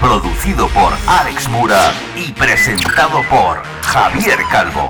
producido 0.00 0.68
por 0.68 0.92
Alex 1.06 1.48
Mura 1.48 1.92
y 2.14 2.32
presentado 2.32 3.22
por 3.28 3.62
Javier 3.82 4.38
Calvo. 4.50 4.88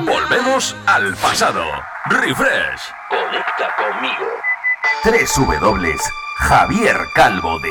Volvemos 0.00 0.76
al 0.86 1.14
pasado. 1.16 1.64
Refresh. 2.06 2.80
Conecta 3.08 3.74
conmigo. 3.76 4.26
3 5.02 5.34
W 5.36 5.96
Javier 6.38 6.96
Calvo 7.14 7.58
de 7.60 7.70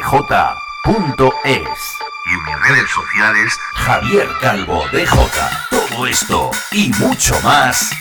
y 2.28 2.34
en 2.34 2.44
mis 2.44 2.60
redes 2.68 2.90
sociales 2.90 3.60
Javier 3.76 4.28
Calvo 4.42 4.86
DJ. 4.92 5.08
Todo 5.70 6.08
esto 6.08 6.52
y 6.72 6.92
mucho 7.00 7.40
más 7.42 7.92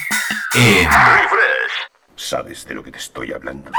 en 0.55 0.89
Refresh. 0.91 1.94
Sabes 2.25 2.65
de 2.65 2.73
lo 2.73 2.83
que 2.83 2.91
te 2.91 2.97
estoy 2.97 3.35
hablando. 3.35 3.71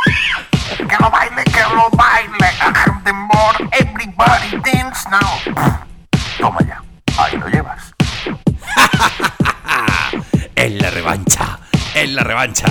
Que 0.78 0.96
lo 1.00 1.10
baile, 1.10 1.44
que 1.46 1.62
lo 1.74 1.90
baile. 1.90 2.52
more, 3.12 3.58
everybody 3.72 4.62
dance 4.64 5.10
now. 5.10 5.40
Toma 6.40 6.60
ya, 6.62 6.80
ahí 7.18 7.38
lo 7.38 7.48
llevas. 7.48 7.96
en 10.56 10.78
la 10.78 10.92
revancha, 10.92 11.58
en 11.96 12.16
la 12.16 12.24
revancha. 12.24 12.68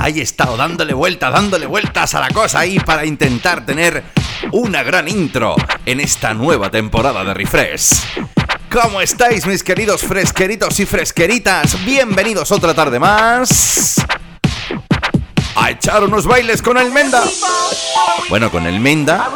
Ahí 0.00 0.20
he 0.20 0.22
estado 0.22 0.56
dándole 0.56 0.94
vueltas, 0.94 1.30
dándole 1.30 1.66
vueltas 1.66 2.14
a 2.14 2.20
la 2.20 2.30
cosa 2.30 2.60
ahí 2.60 2.80
para 2.80 3.04
intentar 3.04 3.66
tener 3.66 4.04
una 4.52 4.82
gran 4.82 5.08
intro 5.08 5.56
en 5.84 6.00
esta 6.00 6.32
nueva 6.32 6.70
temporada 6.70 7.22
de 7.22 7.34
Refresh. 7.34 8.16
¿Cómo 8.72 9.02
estáis 9.02 9.46
mis 9.46 9.62
queridos 9.62 10.00
fresqueritos 10.00 10.80
y 10.80 10.86
fresqueritas? 10.86 11.84
Bienvenidos 11.84 12.50
otra 12.50 12.72
tarde 12.72 12.98
más 12.98 13.98
a 15.60 15.70
echar 15.70 16.04
unos 16.04 16.26
bailes 16.26 16.62
con 16.62 16.78
el 16.78 16.90
Menda. 16.92 17.22
Bueno, 18.28 18.50
con 18.50 18.66
el 18.66 18.80
Menda 18.80 19.28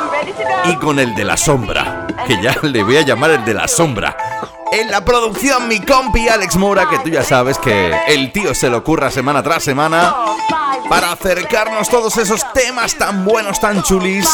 y 0.65 0.77
con 0.77 0.99
el 0.99 1.15
de 1.15 1.25
la 1.25 1.37
sombra, 1.37 2.07
que 2.27 2.41
ya 2.41 2.57
le 2.63 2.83
voy 2.83 2.97
a 2.97 3.03
llamar 3.03 3.31
el 3.31 3.45
de 3.45 3.55
la 3.55 3.67
sombra. 3.69 4.17
En 4.71 4.91
la 4.91 5.05
producción 5.05 5.69
mi 5.69 5.81
compi 5.81 6.29
Alex 6.29 6.57
Mora, 6.57 6.89
que 6.89 6.99
tú 7.01 7.11
ya 7.11 7.23
sabes 7.23 7.59
que 7.59 7.95
el 8.09 8.33
tío 8.33 8.55
se 8.55 8.71
lo 8.71 8.79
ocurra 8.79 9.11
semana 9.11 9.43
tras 9.43 9.63
semana 9.63 10.15
para 10.89 11.13
acercarnos 11.13 11.89
todos 11.89 12.17
esos 12.17 12.51
temas 12.53 12.97
tan 12.97 13.25
buenos, 13.25 13.61
tan 13.61 13.83
chulis 13.83 14.29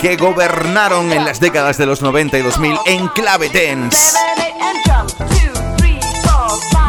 que 0.00 0.16
gobernaron 0.16 1.12
en 1.12 1.24
las 1.24 1.40
décadas 1.40 1.78
de 1.78 1.86
los 1.86 2.02
90 2.02 2.38
y 2.38 2.42
2000 2.42 2.78
en 2.86 3.08
clave 3.08 3.48
dance. 3.48 4.16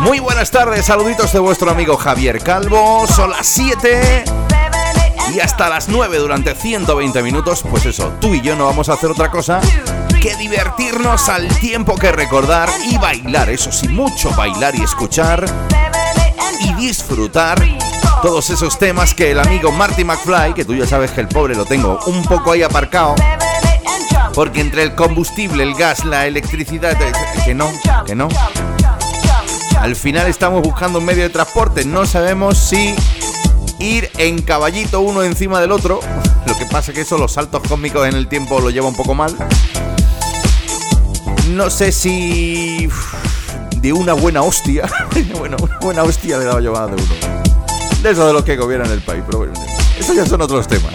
Muy 0.05 0.19
buenas 0.19 0.51
tardes, 0.51 0.85
saluditos 0.85 1.33
de 1.33 1.39
vuestro 1.39 1.71
amigo 1.71 1.97
Javier 1.97 2.39
Calvo. 2.39 3.07
Son 3.07 3.31
las 3.31 3.47
7 3.47 4.23
y 5.33 5.39
hasta 5.39 5.67
las 5.67 5.89
9 5.89 6.19
durante 6.19 6.53
120 6.53 7.23
minutos. 7.23 7.63
Pues 7.67 7.87
eso, 7.87 8.13
tú 8.21 8.35
y 8.35 8.41
yo 8.41 8.55
no 8.55 8.65
vamos 8.65 8.87
a 8.89 8.93
hacer 8.93 9.09
otra 9.09 9.31
cosa 9.31 9.59
que 10.21 10.35
divertirnos 10.35 11.27
al 11.27 11.47
tiempo 11.57 11.95
que 11.95 12.11
recordar 12.11 12.69
y 12.87 12.99
bailar. 12.99 13.49
Eso 13.49 13.71
sí, 13.71 13.87
mucho 13.87 14.29
bailar 14.35 14.75
y 14.75 14.83
escuchar 14.83 15.43
y 16.59 16.71
disfrutar 16.75 17.59
todos 18.21 18.51
esos 18.51 18.77
temas 18.77 19.15
que 19.15 19.31
el 19.31 19.39
amigo 19.39 19.71
Marty 19.71 20.03
McFly, 20.03 20.53
que 20.53 20.65
tú 20.65 20.75
ya 20.75 20.85
sabes 20.85 21.09
que 21.11 21.21
el 21.21 21.27
pobre 21.27 21.55
lo 21.55 21.65
tengo 21.65 21.99
un 22.05 22.21
poco 22.25 22.51
ahí 22.51 22.61
aparcado. 22.61 23.15
Porque 24.35 24.61
entre 24.61 24.83
el 24.83 24.93
combustible, 24.93 25.63
el 25.63 25.73
gas, 25.73 26.05
la 26.05 26.27
electricidad, 26.27 26.95
que 27.43 27.55
no, 27.55 27.71
que 28.05 28.13
no, 28.13 28.27
al 29.85 29.95
final 29.95 30.25
estamos 30.25 30.63
buscando 30.63 30.97
un 30.97 31.05
medio 31.05 31.21
de 31.21 31.29
transporte. 31.29 31.85
No 31.85 32.07
sabemos 32.07 32.57
si 32.57 32.95
ir 33.77 34.09
en 34.17 34.41
caballito 34.41 35.01
uno 35.01 35.21
encima 35.21 35.61
del 35.61 35.71
otro. 35.71 35.99
Lo 36.47 36.57
que 36.57 36.65
pasa 36.65 36.89
es 36.89 36.95
que 36.95 37.01
eso 37.01 37.19
los 37.19 37.33
saltos 37.33 37.61
cómicos 37.67 38.07
en 38.07 38.15
el 38.15 38.27
tiempo 38.27 38.59
lo 38.59 38.71
lleva 38.71 38.87
un 38.87 38.95
poco 38.95 39.13
mal. 39.13 39.35
No 41.49 41.69
sé 41.69 41.91
si 41.91 42.89
de 43.75 43.93
una 43.93 44.13
buena 44.13 44.41
hostia. 44.41 44.89
bueno, 45.37 45.55
una 45.61 45.77
buena 45.77 46.01
hostia 46.01 46.37
le 46.39 46.45
he 46.45 46.47
dado 46.47 46.59
llamada 46.61 46.87
de 46.87 46.93
uno. 46.93 47.13
De 48.01 48.09
eso 48.09 48.25
de 48.25 48.33
los 48.33 48.43
que 48.43 48.55
gobiernan 48.55 48.91
el 48.91 49.01
país. 49.01 49.21
Pero 49.23 49.37
bueno, 49.37 49.53
eso 49.99 50.15
ya 50.15 50.25
son 50.25 50.41
otros 50.41 50.67
temas. 50.67 50.93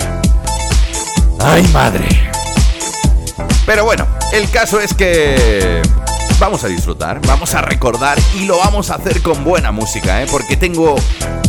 ¡Ay, 1.39 1.63
madre! 1.73 2.09
Pero 3.67 3.85
bueno, 3.85 4.05
el 4.33 4.51
caso 4.51 4.81
es 4.81 4.95
que 4.95 5.81
vamos 6.41 6.65
a 6.65 6.69
disfrutar, 6.69 7.21
vamos 7.27 7.55
a 7.55 7.61
recordar 7.61 8.19
y 8.35 8.47
lo 8.47 8.57
vamos 8.59 8.91
a 8.91 8.95
hacer 8.95 9.21
con 9.21 9.45
buena 9.45 9.73
música, 9.73 10.23
¿eh? 10.23 10.27
Porque 10.31 10.57
tengo, 10.57 10.97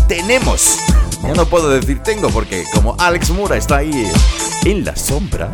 tenemos, 0.07 0.78
ya 1.24 1.34
no 1.34 1.46
puedo 1.46 1.69
decir 1.69 2.03
tengo 2.03 2.29
porque 2.29 2.66
como 2.74 2.96
Alex 3.00 3.30
Mura 3.30 3.56
está 3.56 3.78
ahí 3.78 4.12
en 4.66 4.84
la 4.84 4.94
sombra, 4.97 5.50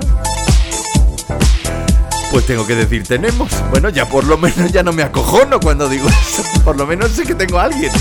pues 2.32 2.48
tengo 2.48 2.66
que 2.66 2.76
decir 2.76 3.08
tenemos. 3.08 3.52
Bueno, 3.70 3.90
ya 3.90 4.10
por 4.10 4.24
lo 4.24 4.40
menos 4.40 4.72
ya 4.72 4.82
no 4.82 4.92
me 4.92 5.04
acojono 5.04 5.60
cuando 5.60 5.88
digo 5.88 6.10
eso, 6.10 6.44
por 6.66 6.76
lo 6.76 6.88
menos 6.88 7.12
sé 7.12 7.24
que 7.24 7.36
tengo 7.36 7.60
a 7.60 7.66
alguien. 7.66 7.92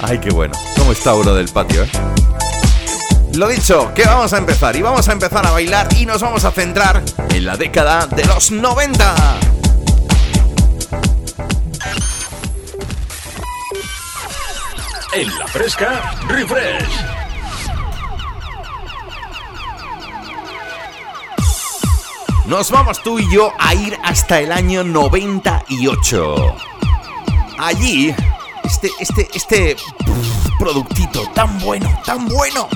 Ay, 0.00 0.18
qué 0.18 0.30
bueno, 0.30 0.54
cómo 0.78 0.92
está 0.92 1.14
uno 1.14 1.34
del 1.34 1.48
patio, 1.48 1.84
¿eh? 1.84 1.90
Lo 3.34 3.48
dicho, 3.48 3.92
que 3.94 4.04
vamos 4.04 4.32
a 4.32 4.38
empezar 4.38 4.76
y 4.76 4.82
vamos 4.82 5.08
a 5.08 5.12
empezar 5.12 5.46
a 5.46 5.50
bailar 5.50 5.88
y 5.98 6.06
nos 6.06 6.22
vamos 6.22 6.44
a 6.44 6.50
centrar 6.50 7.02
en 7.30 7.44
la 7.44 7.56
década 7.56 8.06
de 8.06 8.24
los 8.24 8.50
90. 8.50 9.51
En 15.14 15.38
la 15.38 15.46
fresca, 15.46 16.14
refresh. 16.26 16.88
Nos 22.46 22.70
vamos 22.70 23.02
tú 23.02 23.18
y 23.18 23.30
yo 23.30 23.52
a 23.58 23.74
ir 23.74 23.94
hasta 24.02 24.40
el 24.40 24.50
año 24.50 24.82
98. 24.84 26.56
Allí, 27.58 28.14
este, 28.64 28.90
este, 29.00 29.28
este 29.34 29.76
productito 30.58 31.26
tan 31.34 31.58
bueno, 31.60 31.90
tan 32.06 32.26
bueno, 32.26 32.66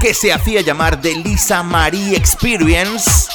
que 0.00 0.14
se 0.14 0.32
hacía 0.32 0.62
llamar 0.62 1.02
The 1.02 1.16
Lisa 1.16 1.62
Marie 1.62 2.16
Experience, 2.16 3.28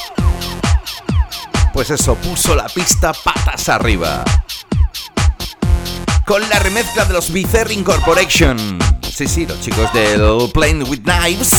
pues 1.72 1.90
eso, 1.90 2.16
puso 2.16 2.56
la 2.56 2.68
pista 2.68 3.12
patas 3.12 3.68
arriba 3.68 4.24
con 6.30 6.48
la 6.48 6.60
remezcla 6.60 7.04
de 7.06 7.12
los 7.12 7.32
Bizarre 7.32 7.74
Incorporation. 7.74 8.78
Sí, 9.02 9.26
sí, 9.26 9.46
los 9.46 9.60
chicos 9.60 9.92
del 9.92 10.22
Playing 10.54 10.84
with 10.88 11.00
Knives. 11.00 11.50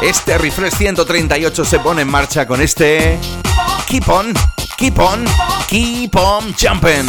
Este 0.00 0.38
Refresh 0.38 0.74
138 0.74 1.64
se 1.64 1.80
pone 1.80 2.02
en 2.02 2.08
marcha 2.08 2.46
con 2.46 2.60
este 2.60 3.18
Keep 3.88 4.08
on, 4.08 4.32
keep 4.76 4.96
on, 4.96 5.24
keep 5.68 6.14
on 6.14 6.54
jumping. 6.54 7.08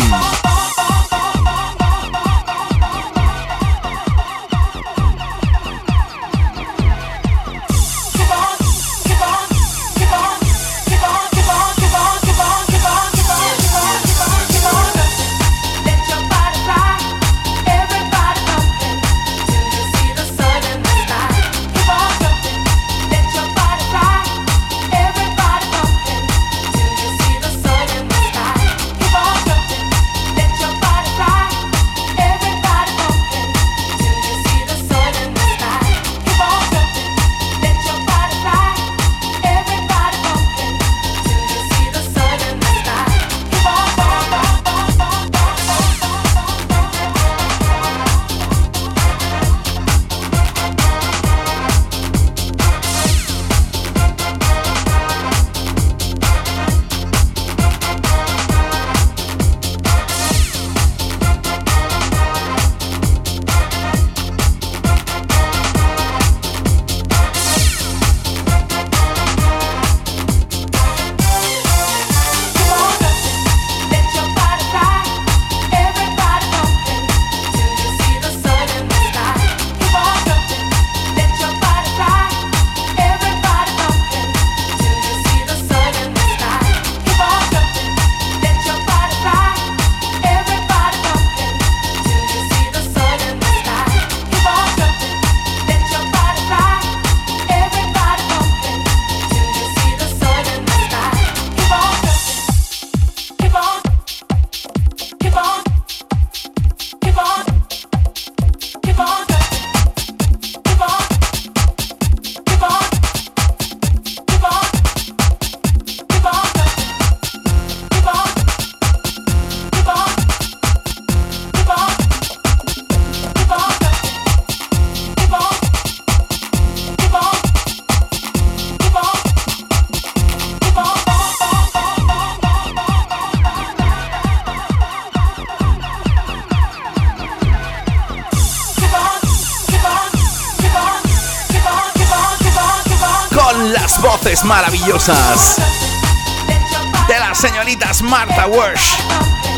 De 147.07 147.19
las 147.19 147.38
señoritas 147.38 148.01
Martha 148.01 148.47
Wash 148.47 148.95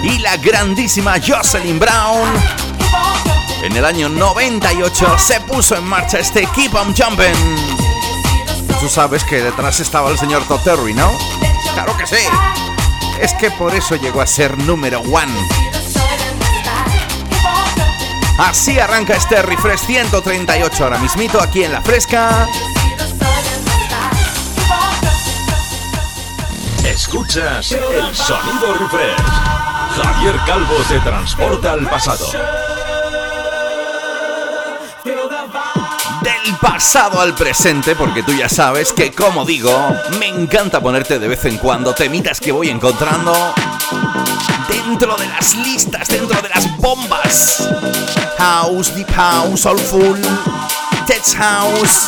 y 0.04 0.18
la 0.18 0.36
grandísima 0.36 1.14
Jocelyn 1.26 1.80
Brown. 1.80 2.30
En 3.64 3.74
el 3.78 3.86
año 3.86 4.10
98 4.10 5.18
se 5.18 5.40
puso 5.40 5.78
en 5.78 5.86
marcha 5.86 6.20
este 6.20 6.46
Keep 6.48 6.76
on 6.76 6.94
Jumping. 6.94 7.56
Tú 8.82 8.90
sabes 8.90 9.24
que 9.24 9.42
detrás 9.42 9.80
estaba 9.80 10.10
el 10.10 10.18
señor 10.18 10.44
Todd 10.50 10.68
¿no? 10.96 11.18
Claro 11.76 11.96
que 11.96 12.06
sí. 12.06 12.28
Es 13.22 13.34
que 13.36 13.52
por 13.52 13.74
eso 13.74 13.96
llegó 13.96 14.20
a 14.20 14.28
ser 14.28 14.58
número 14.58 15.00
one. 15.00 15.32
Así 18.38 18.78
arranca 18.80 19.14
este 19.14 19.42
refresh 19.44 19.80
138 19.86 20.84
ahora 20.84 20.98
mismito 20.98 21.42
aquí 21.42 21.64
en 21.64 21.72
la 21.72 21.82
fresca. 21.82 22.50
Escuchas 26.92 27.72
el 27.72 28.14
sonido 28.14 28.74
refresh. 28.74 29.16
Javier 29.96 30.36
Calvo 30.46 30.76
te 30.90 31.00
transporta 31.00 31.72
al 31.72 31.88
pasado. 31.90 32.26
Del 36.22 36.56
pasado 36.60 37.22
al 37.22 37.34
presente, 37.34 37.96
porque 37.96 38.24
tú 38.24 38.34
ya 38.34 38.50
sabes 38.50 38.92
que, 38.92 39.14
como 39.14 39.46
digo, 39.46 39.72
me 40.20 40.28
encanta 40.28 40.82
ponerte 40.82 41.18
de 41.18 41.30
vez 41.30 41.46
en 41.46 41.60
cuando 41.60 41.96
temitas 41.96 42.42
que 42.42 42.52
voy 42.52 42.68
encontrando 42.68 43.54
dentro 44.68 45.16
de 45.16 45.28
las 45.28 45.56
listas, 45.56 46.10
dentro 46.10 46.42
de 46.42 46.50
las 46.50 46.76
bombas. 46.78 47.70
House, 48.38 48.94
Deep 48.94 49.12
House, 49.14 49.62
Soulful, 49.62 50.20
Tech 51.08 51.24
House 51.38 52.08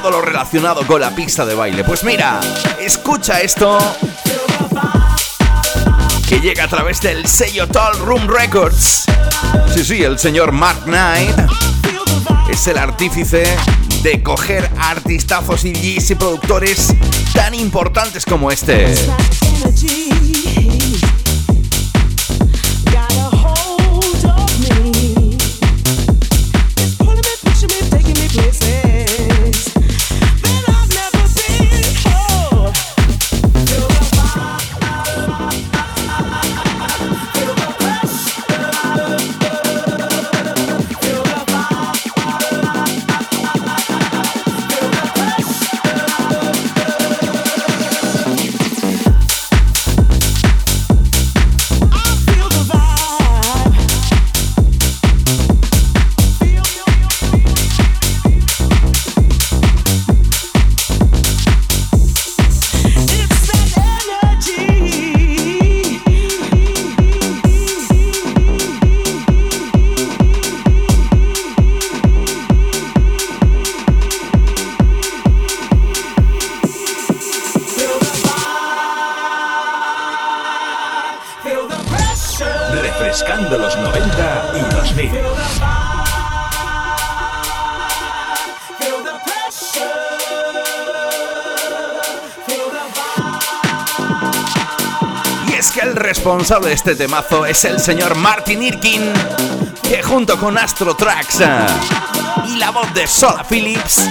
todo 0.00 0.10
lo 0.10 0.20
relacionado 0.20 0.84
con 0.88 1.00
la 1.00 1.14
pista 1.14 1.46
de 1.46 1.54
baile. 1.54 1.84
Pues 1.84 2.02
mira, 2.02 2.40
escucha 2.80 3.40
esto 3.40 3.78
que 6.28 6.40
llega 6.40 6.64
a 6.64 6.68
través 6.68 7.00
del 7.00 7.24
sello 7.28 7.68
Tall 7.68 7.96
Room 8.00 8.26
Records. 8.26 9.04
Sí, 9.72 9.84
sí, 9.84 10.02
el 10.02 10.18
señor 10.18 10.50
Mark 10.50 10.82
Knight 10.86 11.36
es 12.50 12.66
el 12.66 12.78
artífice 12.78 13.44
de 14.02 14.20
coger 14.20 14.68
artistazos 14.80 15.64
y 15.64 16.00
productores 16.16 16.92
tan 17.32 17.54
importantes 17.54 18.24
como 18.24 18.50
este. 18.50 18.96
Responsable 96.04 96.68
de 96.68 96.74
este 96.74 96.94
temazo 96.94 97.46
es 97.46 97.64
el 97.64 97.80
señor 97.80 98.14
Martin 98.14 98.62
Irkin, 98.62 99.12
que 99.82 100.02
junto 100.02 100.38
con 100.38 100.58
Astro 100.58 100.94
Tracks 100.94 101.40
y 102.46 102.56
la 102.56 102.70
voz 102.70 102.92
de 102.94 103.06
Sola 103.06 103.44
Phillips 103.44 104.08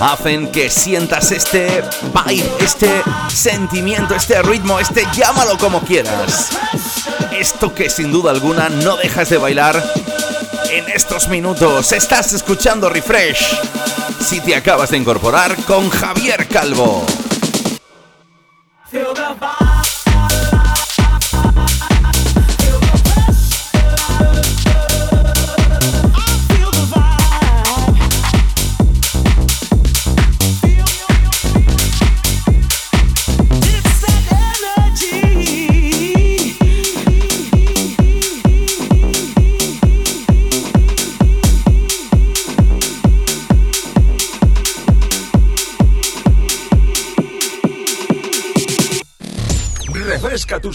hacen 0.00 0.50
que 0.50 0.68
sientas 0.68 1.30
este 1.30 1.84
vibe, 2.26 2.50
este 2.60 3.02
sentimiento, 3.28 4.14
este 4.14 4.42
ritmo, 4.42 4.80
este 4.80 5.06
llámalo 5.14 5.56
como 5.58 5.80
quieras. 5.80 6.50
Esto 7.38 7.74
que 7.74 7.88
sin 7.88 8.12
duda 8.12 8.30
alguna 8.30 8.68
no 8.68 8.96
dejas 8.96 9.30
de 9.30 9.38
bailar 9.38 9.82
en 10.70 10.88
estos 10.90 11.28
minutos. 11.28 11.92
Estás 11.92 12.32
escuchando 12.32 12.88
Refresh. 12.88 13.58
Si 14.20 14.40
te 14.40 14.54
acabas 14.54 14.90
de 14.90 14.98
incorporar 14.98 15.56
con 15.64 15.88
Javier 15.90 16.46
Calvo. 16.48 17.04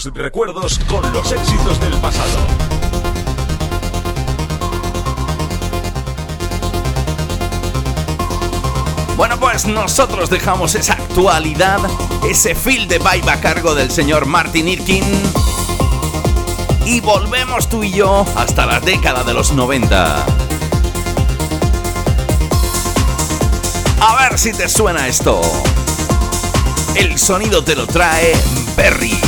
Recuerdos 0.04 0.78
con 0.88 1.12
los 1.12 1.32
éxitos 1.32 1.80
del 1.80 1.92
pasado. 1.94 2.38
Bueno, 9.16 9.40
pues 9.40 9.66
nosotros 9.66 10.30
dejamos 10.30 10.76
esa 10.76 10.92
actualidad, 10.92 11.80
ese 12.28 12.54
feel 12.54 12.86
de 12.86 12.98
vibe 12.98 13.30
a 13.30 13.40
cargo 13.40 13.74
del 13.74 13.90
señor 13.90 14.26
Martin 14.26 14.68
Irkin. 14.68 15.04
Y 16.84 17.00
volvemos 17.00 17.68
tú 17.68 17.82
y 17.82 17.90
yo 17.90 18.24
hasta 18.36 18.66
la 18.66 18.78
década 18.78 19.24
de 19.24 19.34
los 19.34 19.52
90. 19.52 20.26
A 24.00 24.22
ver 24.22 24.38
si 24.38 24.52
te 24.52 24.68
suena 24.68 25.08
esto. 25.08 25.40
El 26.94 27.18
sonido 27.18 27.64
te 27.64 27.74
lo 27.74 27.86
trae 27.86 28.32
Berry. 28.76 29.27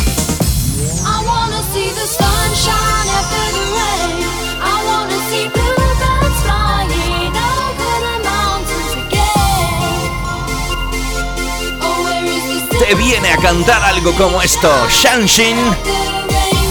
Viene 12.94 13.30
a 13.30 13.36
cantar 13.36 13.82
algo 13.84 14.12
como 14.14 14.40
esto, 14.42 14.88
Shanshin, 14.88 15.56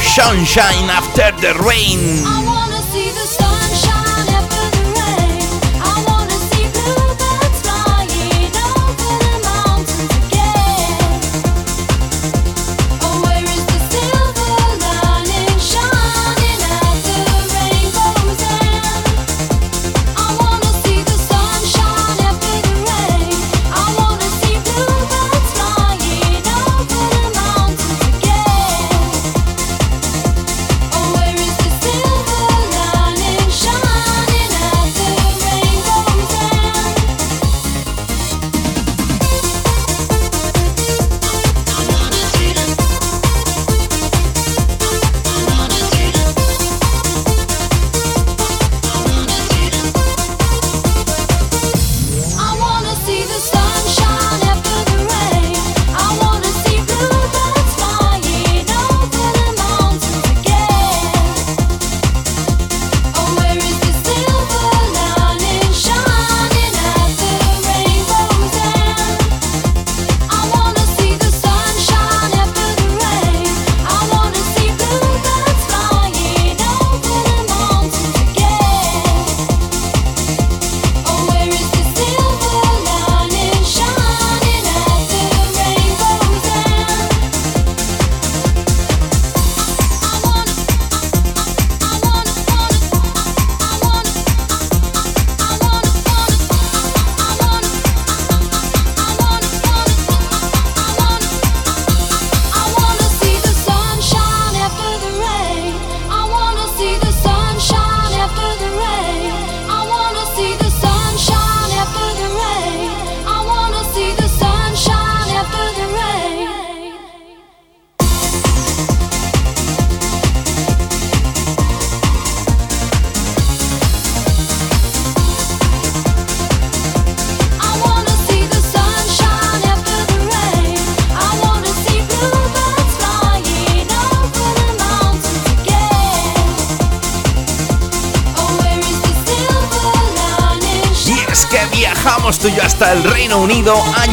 Sunshine 0.01 0.89
After 0.89 1.35
the 1.37 1.53
Rain. 1.53 2.48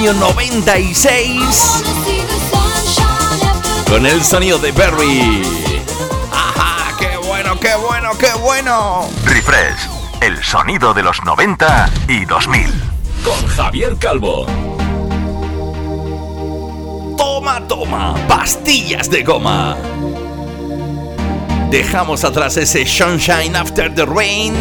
Año 0.08 0.20
96, 0.20 1.84
con 3.88 4.06
el 4.06 4.22
sonido 4.22 4.56
de 4.58 4.70
Berry. 4.70 5.42
¡Ajá! 6.30 6.96
¡Qué 6.96 7.16
bueno, 7.26 7.58
qué 7.58 7.74
bueno, 7.74 8.10
qué 8.16 8.32
bueno! 8.40 9.08
Refresh, 9.24 9.88
el 10.20 10.44
sonido 10.44 10.94
de 10.94 11.02
los 11.02 11.24
90 11.24 11.90
y 12.08 12.24
2000. 12.24 12.72
Con 13.24 13.46
Javier 13.48 13.96
Calvo. 13.96 14.46
Toma, 17.16 17.66
toma, 17.66 18.14
pastillas 18.28 19.10
de 19.10 19.24
goma. 19.24 19.76
Dejamos 21.70 22.22
atrás 22.22 22.56
ese 22.56 22.86
Sunshine 22.86 23.56
After 23.56 23.92
the 23.92 24.06
Rain. 24.06 24.54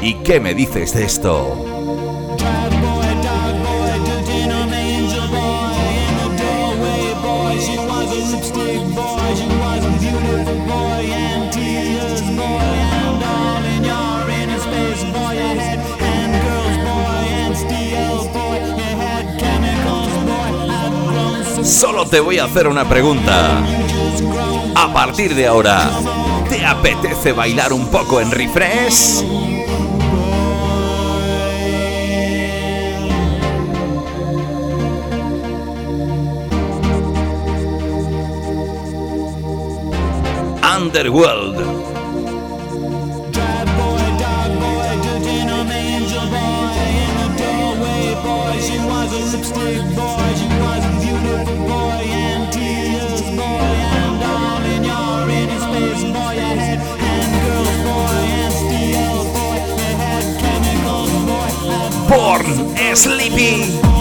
¿Y 0.00 0.14
qué 0.22 0.38
me 0.38 0.54
dices 0.54 0.94
de 0.94 1.06
esto? 1.06 1.73
Te 22.14 22.20
voy 22.20 22.38
a 22.38 22.44
hacer 22.44 22.68
una 22.68 22.88
pregunta. 22.88 23.58
A 24.76 24.92
partir 24.92 25.34
de 25.34 25.48
ahora, 25.48 25.90
¿te 26.48 26.64
apetece 26.64 27.32
bailar 27.32 27.72
un 27.72 27.88
poco 27.88 28.20
en 28.20 28.30
refresh? 28.30 29.24
Underworld 40.78 41.73
Sleepy. 62.94 63.93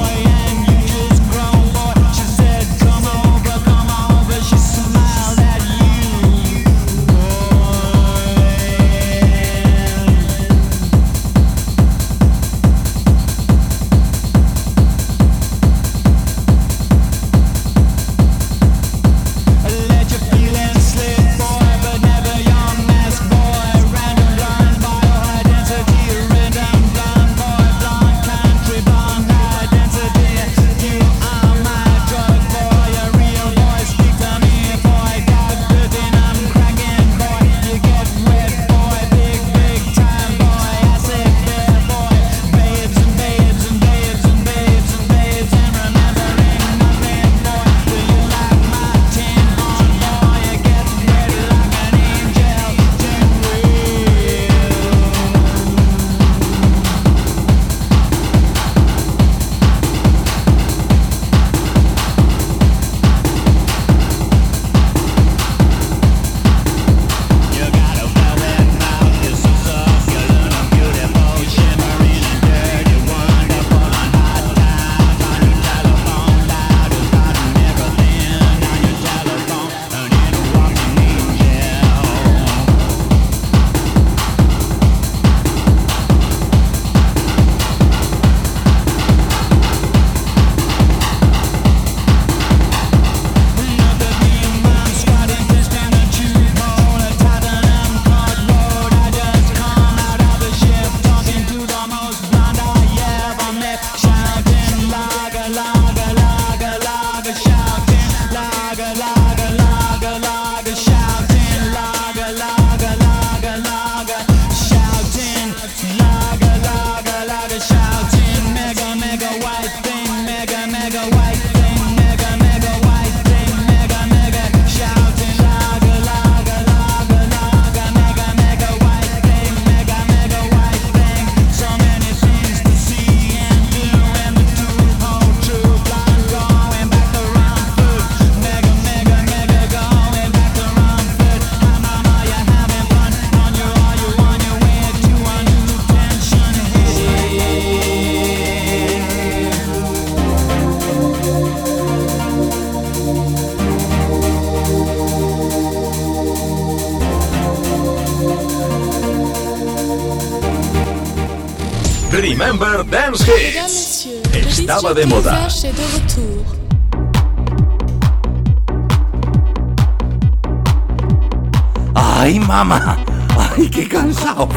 ¡Ay, 171.95 172.37
mamá! 172.37 172.97
¡Ay, 173.37 173.69
qué 173.69 173.87
cansado! 173.87 174.49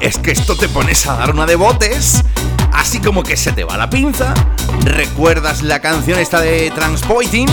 Es 0.00 0.18
que 0.18 0.32
esto 0.32 0.56
te 0.56 0.68
pones 0.68 1.06
a 1.06 1.14
dar 1.14 1.30
una 1.30 1.46
de 1.46 1.54
botes, 1.54 2.24
así 2.72 2.98
como 2.98 3.22
que 3.22 3.36
se 3.36 3.52
te 3.52 3.62
va 3.62 3.76
la 3.76 3.88
pinza. 3.88 4.34
¿Recuerdas 4.82 5.62
la 5.62 5.78
canción 5.78 6.18
esta 6.18 6.40
de 6.40 6.72
Transpoiting? 6.72 7.48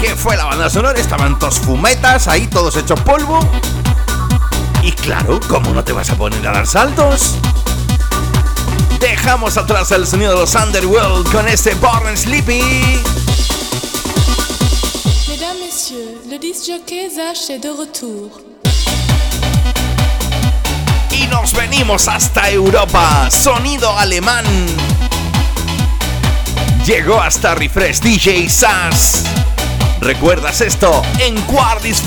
¿Qué 0.00 0.14
fue 0.14 0.36
la 0.36 0.44
banda 0.44 0.70
sonora? 0.70 1.00
Estaban 1.00 1.36
todos 1.40 1.58
fumetas 1.58 2.28
ahí, 2.28 2.46
todos 2.46 2.76
hechos 2.76 3.00
polvo. 3.00 3.40
Y 4.84 4.92
claro, 4.92 5.40
¿cómo 5.48 5.72
no 5.72 5.82
te 5.82 5.92
vas 5.92 6.10
a 6.10 6.14
poner 6.14 6.46
a 6.46 6.52
dar 6.52 6.66
saltos? 6.68 7.34
Dejamos 9.28 9.58
atrás 9.58 9.90
el 9.90 10.06
sonido 10.06 10.30
de 10.30 10.40
los 10.40 10.54
Underworld 10.54 11.30
con 11.30 11.46
este 11.48 11.74
Born 11.74 12.16
Sleepy. 12.16 12.62
Mesdames, 15.28 15.60
Messieurs, 15.60 16.26
le 16.26 16.38
disc 16.38 16.64
jockey 16.66 17.10
Zach 17.10 17.36
est 17.50 17.62
de 17.62 17.70
retour. 17.70 18.30
Y 21.10 21.26
nos 21.26 21.52
venimos 21.52 22.08
hasta 22.08 22.48
Europa. 22.48 23.28
Sonido 23.30 23.94
alemán. 23.98 24.46
Llegó 26.86 27.20
hasta 27.20 27.54
Refresh 27.54 28.00
DJ 28.00 28.48
Sass. 28.48 29.24
¿Recuerdas 30.00 30.62
esto? 30.62 31.02
En 31.18 31.38
Quardis 31.42 32.00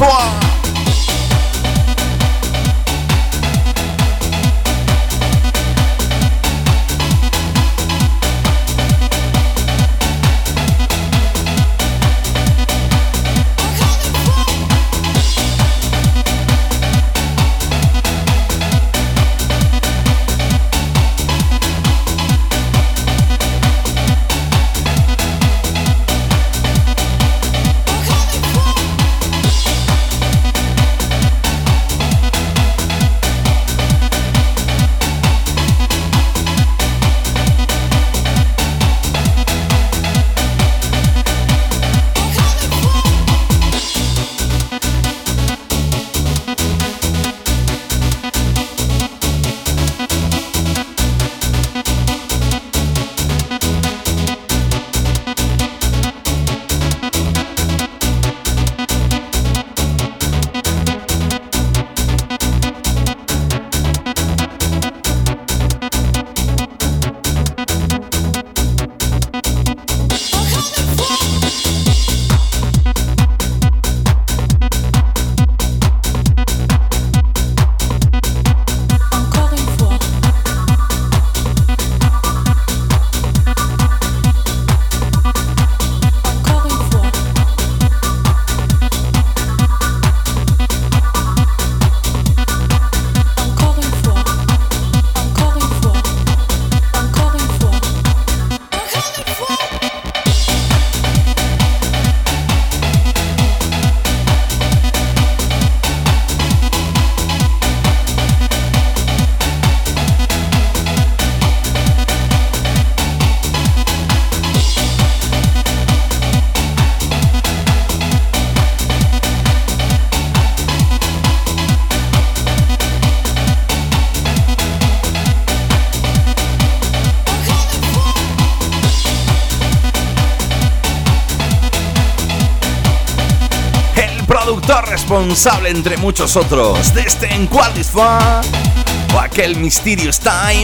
responsable 135.12 135.69
entre 135.69 135.97
muchos 135.97 136.38
otros 136.38 136.93
de 136.93 137.02
este 137.02 137.28
En 137.34 137.50
o 137.52 139.19
aquel 139.19 139.58
Mysterious 139.58 140.21
Time 140.21 140.63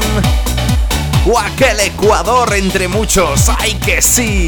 o 1.26 1.38
aquel 1.38 1.78
Ecuador 1.82 2.54
entre 2.54 2.88
muchos, 2.88 3.50
¡ay 3.60 3.74
que 3.74 4.02
sí! 4.02 4.48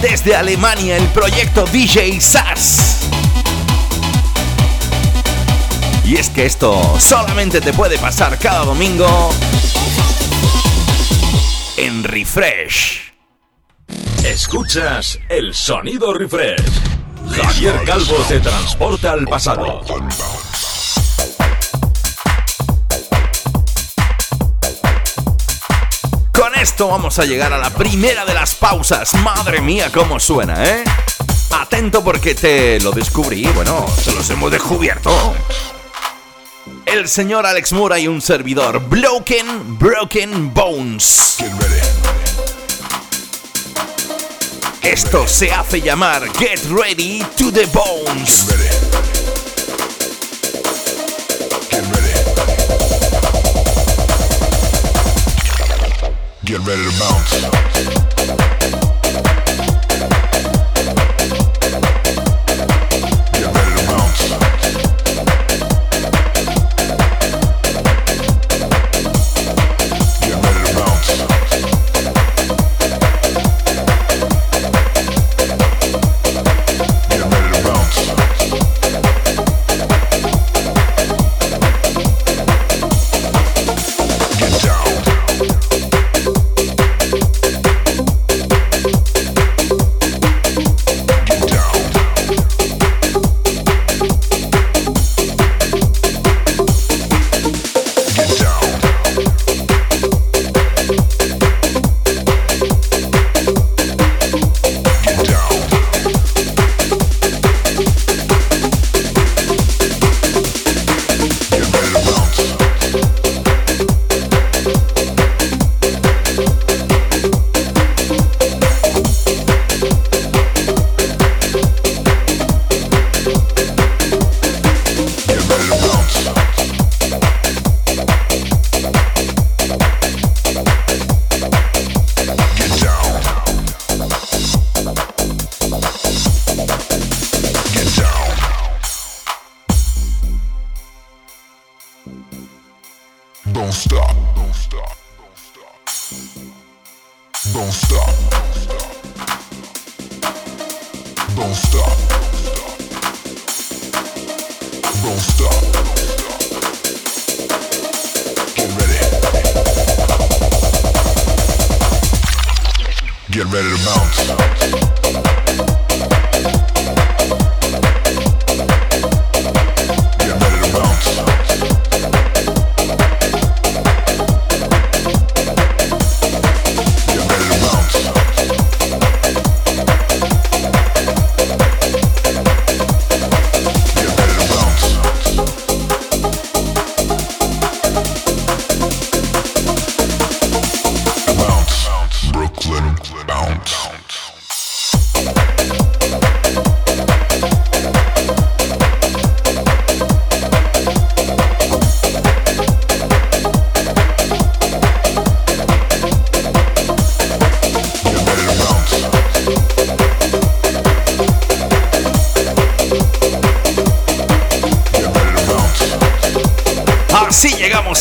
Desde 0.00 0.36
Alemania 0.36 0.96
el 0.96 1.08
proyecto 1.08 1.64
DJ 1.72 2.20
SAS. 2.20 3.08
Y 6.04 6.14
es 6.14 6.30
que 6.30 6.46
esto 6.46 6.94
solamente 7.00 7.60
te 7.60 7.72
puede 7.72 7.98
pasar 7.98 8.38
cada 8.38 8.64
domingo 8.64 9.34
en 11.78 12.04
Refresh. 12.04 13.12
Escuchas 14.22 15.18
el 15.28 15.52
sonido 15.52 16.14
Refresh. 16.14 16.93
Javier 17.42 17.82
Calvo 17.84 18.16
te 18.28 18.38
transporta 18.38 19.12
al 19.12 19.26
pasado. 19.26 19.80
Con 26.32 26.54
esto 26.54 26.88
vamos 26.88 27.18
a 27.18 27.24
llegar 27.24 27.52
a 27.52 27.58
la 27.58 27.70
primera 27.70 28.24
de 28.24 28.34
las 28.34 28.54
pausas. 28.54 29.14
Madre 29.14 29.60
mía, 29.60 29.90
cómo 29.92 30.20
suena, 30.20 30.64
¿eh? 30.64 30.84
Atento 31.50 32.04
porque 32.04 32.34
te 32.34 32.78
lo 32.80 32.92
descubrí, 32.92 33.46
bueno, 33.48 33.86
se 34.02 34.12
los 34.12 34.28
hemos 34.30 34.50
descubierto. 34.50 35.34
El 36.86 37.08
señor 37.08 37.46
Alex 37.46 37.72
Mura 37.72 37.98
y 37.98 38.06
un 38.06 38.20
servidor, 38.20 38.80
Broken 38.88 39.78
Broken 39.78 40.54
Bones. 40.54 41.38
Esto 44.84 45.26
se 45.26 45.50
hace 45.50 45.80
llamar 45.80 46.30
Get 46.38 46.60
Ready 46.70 47.24
to 47.36 47.50
the 47.50 47.66
Bones. 47.72 48.46
Get 51.70 51.82
ready. 51.94 52.12
Get 56.44 56.60
ready. 56.66 56.82
To 56.84 56.98
bounce. 57.00 57.73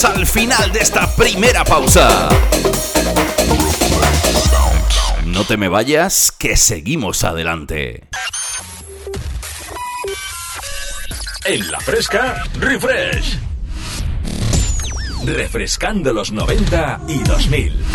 Al 0.03 0.25
final 0.25 0.71
de 0.71 0.79
esta 0.79 1.13
primera 1.15 1.63
pausa. 1.63 2.29
No 5.25 5.43
te 5.45 5.57
me 5.57 5.67
vayas, 5.67 6.31
que 6.31 6.55
seguimos 6.55 7.23
adelante. 7.23 8.03
En 11.45 11.71
la 11.71 11.79
fresca, 11.79 12.43
refresh. 12.59 13.37
Refrescando 15.25 16.13
los 16.13 16.31
90 16.31 17.01
y 17.07 17.19
2000. 17.19 17.85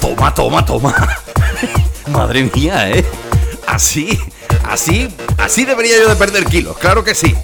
Toma, 0.00 0.34
toma, 0.34 0.64
toma. 0.64 1.08
Madre 2.08 2.50
mía, 2.54 2.90
¿eh? 2.90 3.04
Así, 3.66 4.18
así 4.70 5.08
Así 5.38 5.64
debería 5.64 5.98
yo 5.98 6.08
de 6.08 6.16
perder 6.16 6.44
kilos, 6.46 6.78
claro 6.78 7.02
que 7.02 7.14
sí. 7.14 7.34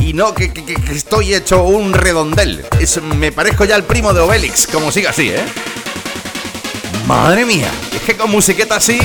Y 0.00 0.12
no 0.12 0.34
que, 0.34 0.52
estoy 0.90 1.34
hecho 1.34 1.64
un 1.64 1.92
redondel. 1.92 2.64
me 3.16 3.32
parezco 3.32 3.64
ya 3.64 3.76
el 3.76 3.84
primo 3.84 4.12
de 4.12 4.20
Obelix, 4.20 4.66
como 4.66 4.92
siga 4.92 5.10
así, 5.10 5.30
¿eh? 5.30 5.44
Madre 7.06 7.44
mía, 7.44 7.70
es 7.94 8.02
que 8.02 8.16
con 8.16 8.30
musiqueta 8.30 8.76
así 8.76 8.98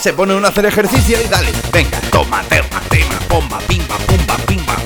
se 0.00 0.12
pone 0.12 0.34
uno 0.34 0.46
a 0.46 0.50
hacer 0.50 0.66
ejercicio 0.66 1.18
y 1.24 1.28
dale, 1.28 1.48
venga, 1.72 2.00
toma, 2.10 2.42
toma, 2.42 2.80
tema, 2.88 3.18
pomba, 3.28 3.58
pimba, 3.60 3.96
pumba, 3.98 4.36
pimba. 4.46 4.76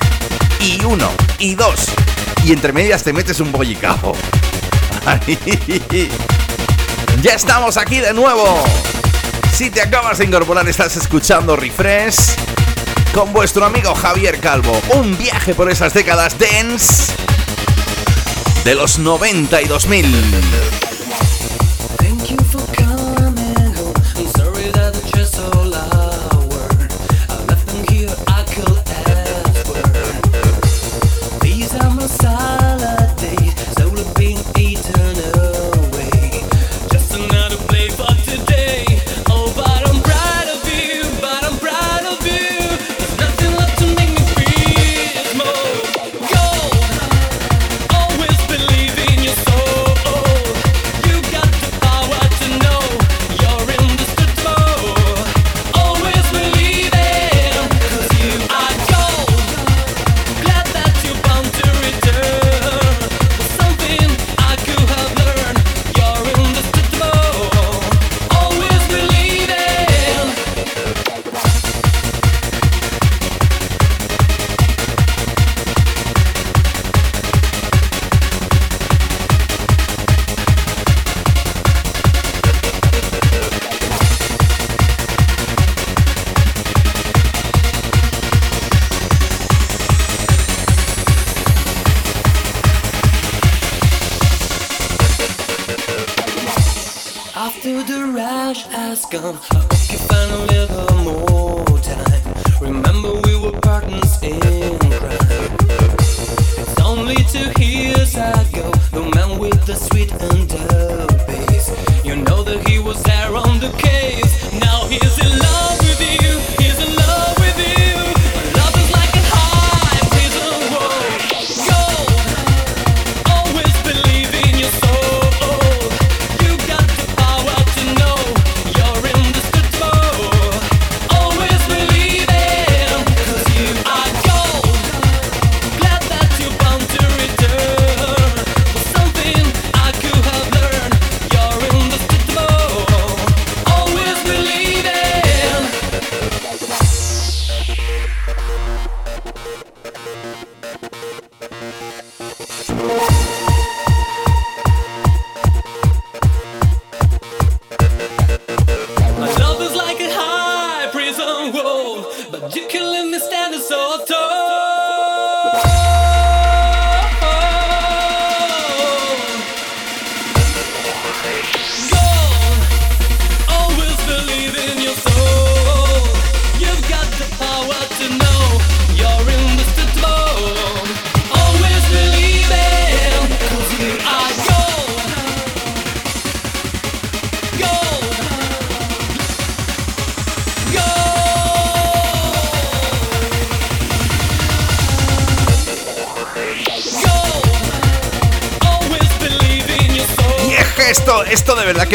Y 0.61 0.83
uno, 0.85 1.11
y 1.38 1.55
dos. 1.55 1.87
Y 2.44 2.52
entre 2.52 2.72
medias 2.72 3.02
te 3.02 3.12
metes 3.12 3.40
un 3.40 3.52
bollicao. 3.52 4.14
ya 7.22 7.33
estamos 7.33 7.76
aquí 7.76 7.98
de 7.98 8.12
nuevo. 8.12 8.64
Si 9.56 9.70
te 9.70 9.80
acabas 9.80 10.18
de 10.18 10.26
incorporar, 10.26 10.68
estás 10.68 10.98
escuchando 10.98 11.56
Refresh 11.56 12.36
con 13.14 13.32
vuestro 13.32 13.64
amigo 13.64 13.94
Javier 13.94 14.38
Calvo. 14.38 14.78
Un 14.90 15.16
viaje 15.16 15.54
por 15.54 15.70
esas 15.70 15.94
décadas 15.94 16.36
dance 16.38 17.14
de 18.64 18.74
los 18.74 18.98
90 18.98 19.62
y 19.62 19.64
2000. 19.64 20.95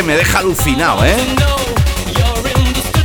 Me 0.04 0.16
deja 0.16 0.40
alucinado, 0.40 1.06
¿eh? 1.06 1.16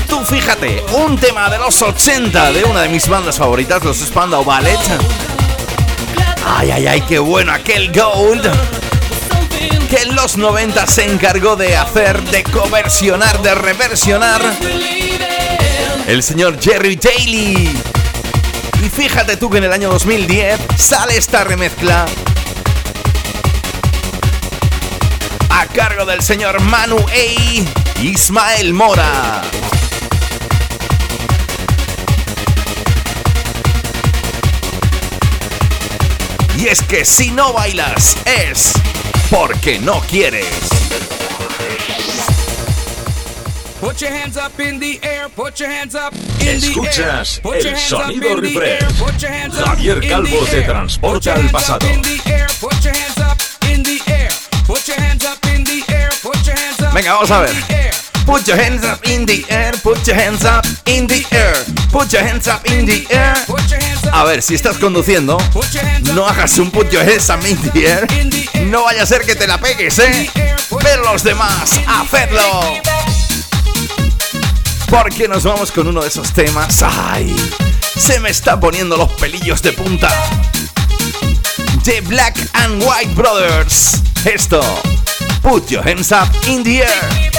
Tú 0.08 0.24
fíjate, 0.24 0.84
un 0.92 1.18
tema 1.18 1.50
de 1.50 1.58
los 1.58 1.82
80 1.82 2.52
de 2.52 2.64
una 2.64 2.82
de 2.82 2.88
mis 2.88 3.08
bandas 3.08 3.38
favoritas, 3.38 3.82
los 3.82 3.98
Spandau 3.98 4.44
Ballet. 4.44 4.78
Ay, 6.46 6.70
ay, 6.70 6.86
ay, 6.86 7.00
qué 7.02 7.18
bueno 7.18 7.52
aquel 7.52 7.92
Gold. 7.92 8.48
Que 9.90 10.02
en 10.02 10.14
los 10.14 10.36
90 10.36 10.86
se 10.86 11.04
encargó 11.04 11.56
de 11.56 11.76
hacer, 11.76 12.22
de 12.30 12.42
conversionar, 12.44 13.42
de 13.42 13.54
reversionar. 13.54 14.40
El 16.06 16.22
señor 16.22 16.60
Jerry 16.60 16.96
Daly. 16.96 17.70
Y 18.84 18.88
fíjate 18.88 19.36
tú 19.36 19.50
que 19.50 19.58
en 19.58 19.64
el 19.64 19.72
año 19.72 19.90
2010 19.90 20.60
sale 20.76 21.16
esta 21.16 21.44
remezcla 21.44 22.06
del 26.06 26.22
señor 26.22 26.60
Manu 26.60 26.96
A. 26.98 28.00
Ismael 28.00 28.72
Mora. 28.72 29.42
Y 36.56 36.68
es 36.68 36.82
que 36.82 37.04
si 37.04 37.30
no 37.30 37.52
bailas 37.52 38.16
es 38.24 38.72
porque 39.30 39.78
no 39.80 40.00
quieres. 40.02 40.46
Put 43.80 44.00
your 44.00 44.10
hands 44.10 44.36
up 44.36 44.58
in 44.58 44.80
the 44.80 44.98
air, 45.02 45.28
put 45.28 45.58
your 45.58 45.68
hands 45.68 45.94
up 45.94 46.14
in 46.40 46.48
Escuchas 46.48 47.40
the 47.42 47.48
air. 47.50 47.66
el 47.66 47.78
sonido 47.78 48.36
refresh. 48.36 48.82
Javier 49.52 50.08
Calvo 50.08 50.44
te 50.50 50.62
transporta 50.62 51.34
al 51.34 51.50
pasado. 51.50 51.86
Venga, 56.96 57.12
vamos 57.12 57.30
a 57.30 57.40
ver. 57.40 57.54
Put 58.24 58.46
your 58.46 58.58
hands 58.58 58.82
up 58.82 59.06
in 59.06 59.26
the 59.26 59.44
air, 59.50 59.74
put 59.82 60.06
your 60.06 60.16
hands 60.16 60.46
up 60.46 60.64
in 60.86 61.06
the 61.06 61.26
air, 61.30 61.52
put 61.92 62.10
your 62.10 62.22
hands 62.22 62.48
up 62.48 62.66
in 62.70 62.86
the 62.86 63.06
air. 63.10 63.34
A 64.12 64.24
ver, 64.24 64.40
si 64.40 64.54
estás 64.54 64.78
conduciendo, 64.78 65.36
no 66.14 66.26
hagas 66.26 66.58
un 66.58 66.70
put 66.70 66.88
your 66.90 67.02
hands 67.02 67.28
up 67.28 67.44
in 67.46 67.58
the 67.70 67.86
air. 67.86 68.06
No 68.68 68.84
vaya 68.84 69.02
a 69.02 69.06
ser 69.06 69.26
que 69.26 69.34
te 69.34 69.46
la 69.46 69.58
pegues, 69.58 69.98
¿eh? 69.98 70.30
Pero 70.82 71.12
los 71.12 71.22
demás, 71.22 71.78
hacedlo. 71.86 72.62
Porque 74.88 75.28
nos 75.28 75.44
vamos 75.44 75.70
con 75.72 75.88
uno 75.88 76.00
de 76.00 76.08
esos 76.08 76.32
temas. 76.32 76.82
¡Ay! 76.82 77.36
Se 77.94 78.18
me 78.20 78.30
están 78.30 78.58
poniendo 78.58 78.96
los 78.96 79.12
pelillos 79.12 79.60
de 79.60 79.72
punta. 79.74 80.08
The 81.84 82.00
Black 82.00 82.38
and 82.54 82.82
White 82.82 83.12
Brothers. 83.14 84.00
Esto 84.24 84.62
Put 85.46 85.70
your 85.70 85.80
hands 85.80 86.10
up 86.10 86.26
in 86.48 86.64
the 86.64 86.82
air. 86.82 87.35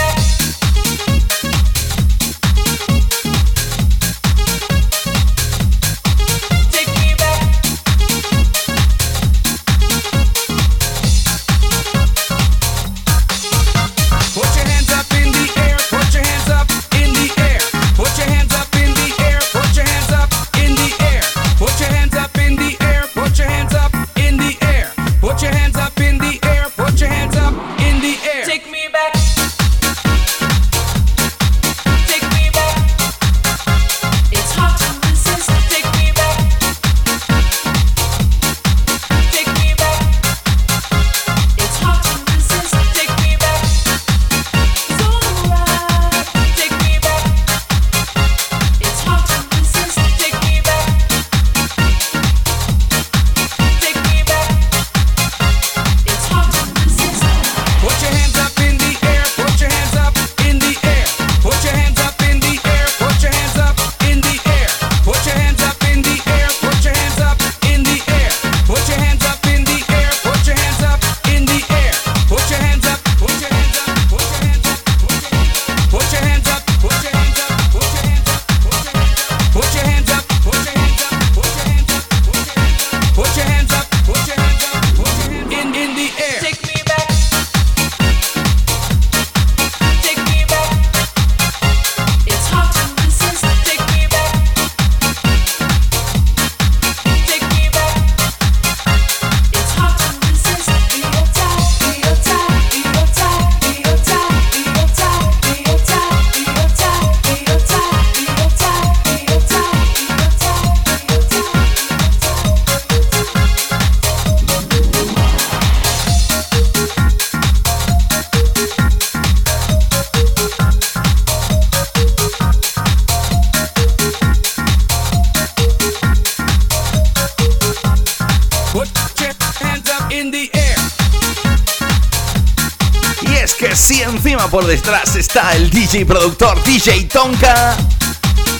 DJ 135.90 136.06
productor 136.06 136.62
DJ 136.64 137.06
Tonka. 137.06 137.78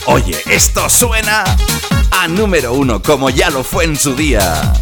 Oye, 0.06 0.34
esto 0.46 0.88
suena 0.88 1.44
a 2.10 2.26
número 2.26 2.72
uno, 2.72 3.02
como 3.02 3.28
ya 3.28 3.50
lo 3.50 3.62
fue 3.62 3.84
en 3.84 3.98
su 3.98 4.14
día. 4.14 4.72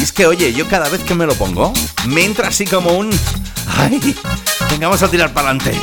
Y 0.00 0.02
es 0.02 0.12
que, 0.12 0.24
oye, 0.24 0.54
yo 0.54 0.66
cada 0.66 0.88
vez 0.88 1.02
que 1.02 1.14
me 1.14 1.26
lo 1.26 1.34
pongo, 1.34 1.74
me 2.06 2.24
entra 2.24 2.48
así 2.48 2.64
como 2.64 2.92
un... 2.92 3.10
¡Ay! 3.76 4.16
Venga, 4.70 4.86
vamos 4.86 5.02
a 5.02 5.08
tirar 5.08 5.34
para 5.34 5.50
adelante. 5.50 5.78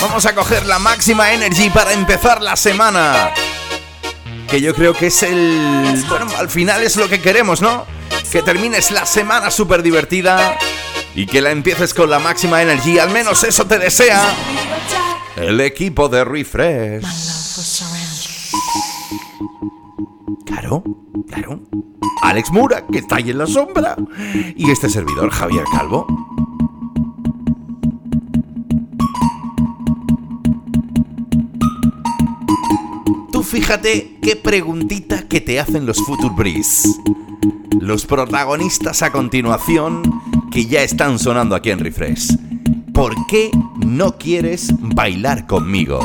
Vamos 0.00 0.24
a 0.24 0.34
coger 0.34 0.64
la 0.64 0.78
máxima 0.78 1.34
energy 1.34 1.68
para 1.68 1.92
empezar 1.92 2.40
la 2.40 2.56
semana. 2.56 3.30
Que 4.48 4.58
yo 4.62 4.74
creo 4.74 4.94
que 4.94 5.08
es 5.08 5.22
el... 5.22 6.02
Bueno, 6.08 6.28
al 6.38 6.48
final 6.48 6.82
es 6.82 6.96
lo 6.96 7.10
que 7.10 7.20
queremos, 7.20 7.60
¿no? 7.60 7.84
Que 8.32 8.40
termines 8.40 8.90
la 8.90 9.04
semana 9.04 9.50
súper 9.50 9.82
divertida 9.82 10.56
y 11.14 11.26
que 11.26 11.40
la 11.40 11.50
empieces 11.50 11.94
con 11.94 12.10
la 12.10 12.18
máxima 12.18 12.62
energía, 12.62 13.04
al 13.04 13.10
menos 13.10 13.44
eso 13.44 13.66
te 13.66 13.78
desea 13.78 14.34
el 15.36 15.60
equipo 15.60 16.08
de 16.08 16.24
Refresh. 16.24 17.04
Claro, 20.44 20.84
claro. 21.28 21.60
Alex 22.22 22.50
Mura, 22.50 22.86
que 22.90 22.98
está 22.98 23.16
ahí 23.16 23.30
en 23.30 23.38
la 23.38 23.46
sombra. 23.46 23.96
Y 24.56 24.70
este 24.70 24.88
servidor, 24.88 25.30
Javier 25.30 25.64
Calvo. 25.72 26.06
Tú 33.30 33.42
fíjate 33.42 34.18
qué 34.22 34.36
preguntita 34.36 35.28
que 35.28 35.40
te 35.40 35.60
hacen 35.60 35.86
los 35.86 35.98
Future 35.98 36.34
Breeze. 36.34 36.88
Los 37.80 38.06
protagonistas 38.06 39.02
a 39.02 39.12
continuación 39.12 40.02
que 40.54 40.66
ya 40.66 40.82
están 40.82 41.18
sonando 41.18 41.56
aquí 41.56 41.70
en 41.70 41.80
Refresh. 41.80 42.38
¿Por 42.92 43.26
qué 43.26 43.50
no 43.84 44.16
quieres 44.16 44.72
bailar 44.78 45.48
conmigo? 45.48 45.98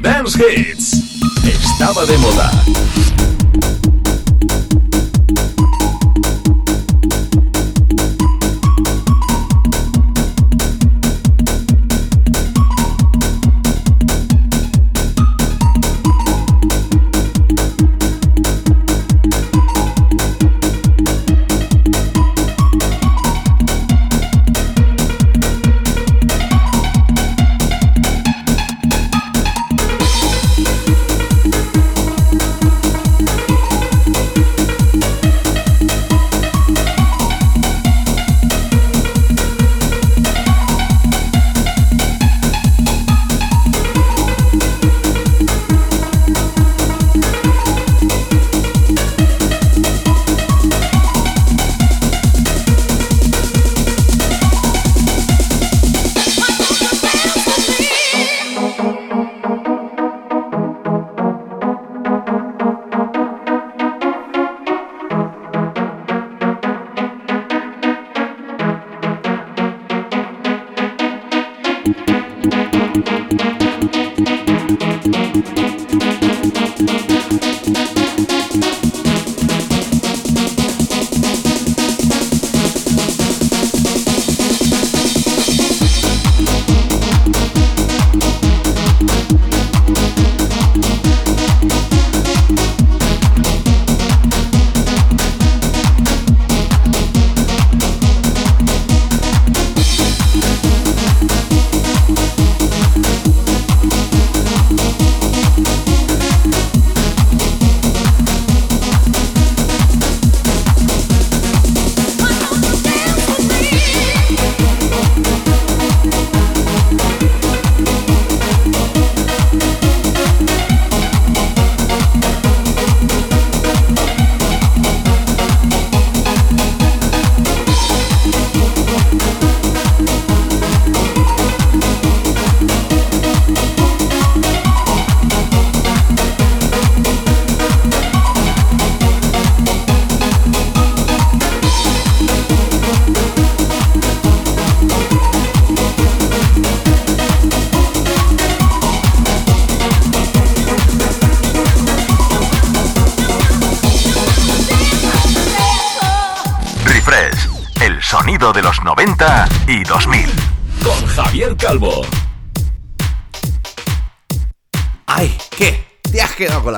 Dance 0.00 0.38
Hits. 0.38 1.20
Estaba 1.44 2.06
de 2.06 2.18
moda. 2.18 3.13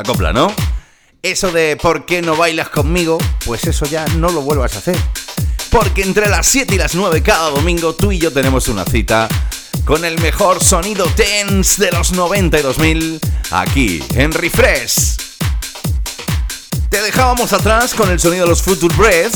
Copla, 0.07 0.33
¿no? 0.33 0.55
Eso 1.23 1.51
de 1.51 1.77
¿por 1.77 2.07
qué 2.07 2.23
no 2.23 2.37
bailas 2.37 2.69
conmigo? 2.69 3.19
Pues 3.45 3.65
eso 3.65 3.85
ya 3.87 4.07
no 4.17 4.31
lo 4.31 4.41
vuelvas 4.41 4.77
a 4.77 4.79
hacer. 4.79 4.97
Porque 5.71 6.03
entre 6.03 6.29
las 6.29 6.47
7 6.47 6.77
y 6.77 6.79
las 6.79 6.95
9 6.95 7.23
cada 7.23 7.51
domingo 7.51 7.95
tú 7.95 8.13
y 8.13 8.19
yo 8.19 8.33
tenemos 8.33 8.69
una 8.69 8.85
cita 8.85 9.29
con 9.85 10.05
el 10.05 10.21
mejor 10.21 10.63
sonido 10.63 11.05
tense 11.17 11.85
de 11.85 11.91
los 11.91 12.13
90 12.13 12.59
y 12.59 12.63
2000 12.63 13.21
aquí 13.51 14.03
en 14.15 14.33
Refresh. 14.33 15.17
Te 16.89 17.03
dejábamos 17.03 17.53
atrás 17.53 17.93
con 17.93 18.09
el 18.09 18.21
sonido 18.21 18.45
de 18.45 18.51
los 18.51 18.63
Future 18.63 18.95
Breath 18.95 19.35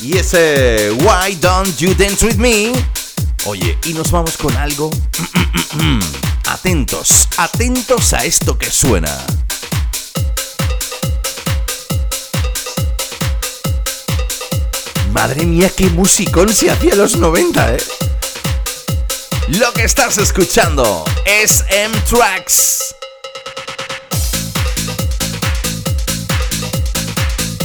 y 0.00 0.18
ese 0.18 0.90
Why 0.90 1.36
Don't 1.36 1.76
You 1.78 1.94
Dance 1.94 2.26
With 2.26 2.36
Me. 2.36 2.72
Oye, 3.46 3.78
y 3.84 3.92
nos 3.92 4.10
vamos 4.10 4.36
con 4.36 4.54
algo. 4.56 4.90
atentos, 6.46 7.28
atentos 7.36 8.12
a 8.12 8.24
esto 8.24 8.58
que 8.58 8.70
suena. 8.70 9.43
Madre 15.14 15.46
mía, 15.46 15.70
qué 15.74 15.86
musicón 15.86 16.52
se 16.52 16.70
hacía 16.70 16.94
los 16.94 17.16
90, 17.16 17.74
¿eh? 17.74 17.82
Lo 19.48 19.72
que 19.72 19.84
estás 19.84 20.18
escuchando 20.18 21.04
es 21.24 21.64
M-Tracks. 21.70 22.94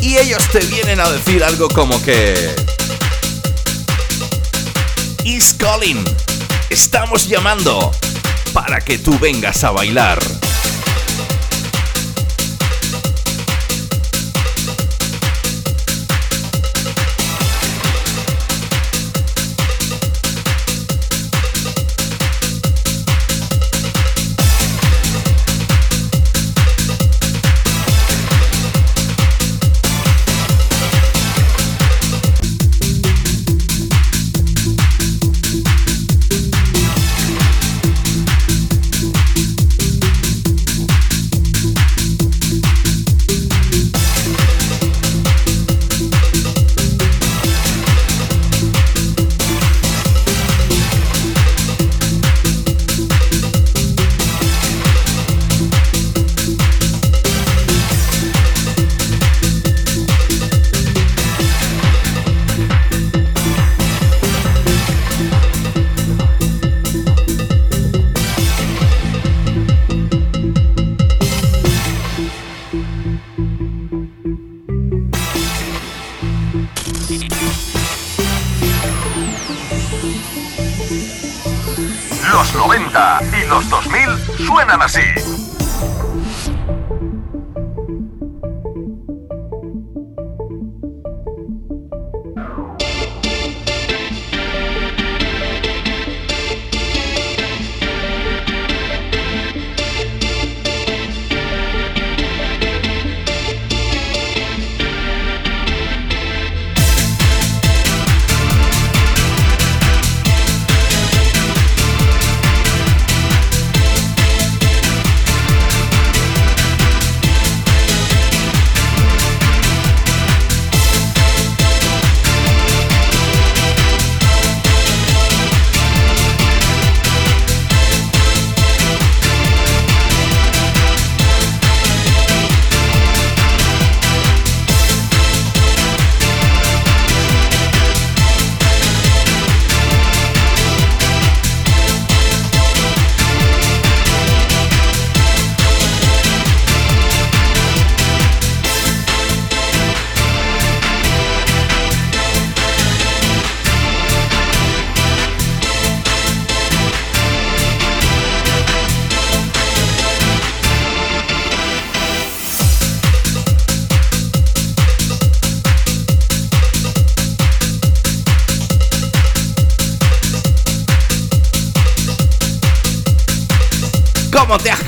y 0.10 0.18
ellos 0.18 0.42
te 0.52 0.60
vienen 0.62 1.00
a 1.00 1.08
decir 1.10 1.44
algo 1.44 1.70
como 1.70 2.02
que... 2.02 2.50
Is 5.24 5.54
calling. 5.54 6.04
Estamos 6.72 7.28
llamando 7.28 7.92
para 8.52 8.82
que 8.82 8.98
tú 8.98 9.20
vengas 9.20 9.64
a 9.64 9.70
bailar. 9.70 10.20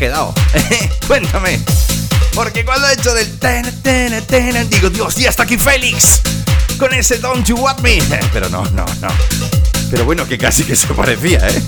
Quedado? 0.02 0.34
Cuéntame. 1.08 1.60
Porque 2.34 2.66
cuando 2.66 2.88
he 2.88 2.94
hecho 2.94 3.14
del 3.14 3.38
ten, 3.38 3.84
ten, 3.84 4.26
ten, 4.26 4.68
digo, 4.68 4.90
Dios, 4.90 5.14
ya 5.16 5.30
está 5.30 5.44
aquí 5.44 5.60
Félix. 5.60 6.22
Con 6.80 6.92
ese 6.92 7.20
Don't 7.20 7.46
You 7.46 7.56
Want 7.58 7.82
Me. 7.82 8.00
Pero 8.34 8.50
no, 8.50 8.64
no, 8.72 8.84
no. 9.00 9.08
Pero 9.92 10.04
bueno, 10.04 10.28
que 10.28 10.40
casi 10.40 10.64
que 10.64 10.76
se 10.76 10.88
parecía, 10.88 11.48
¿eh? 11.48 11.62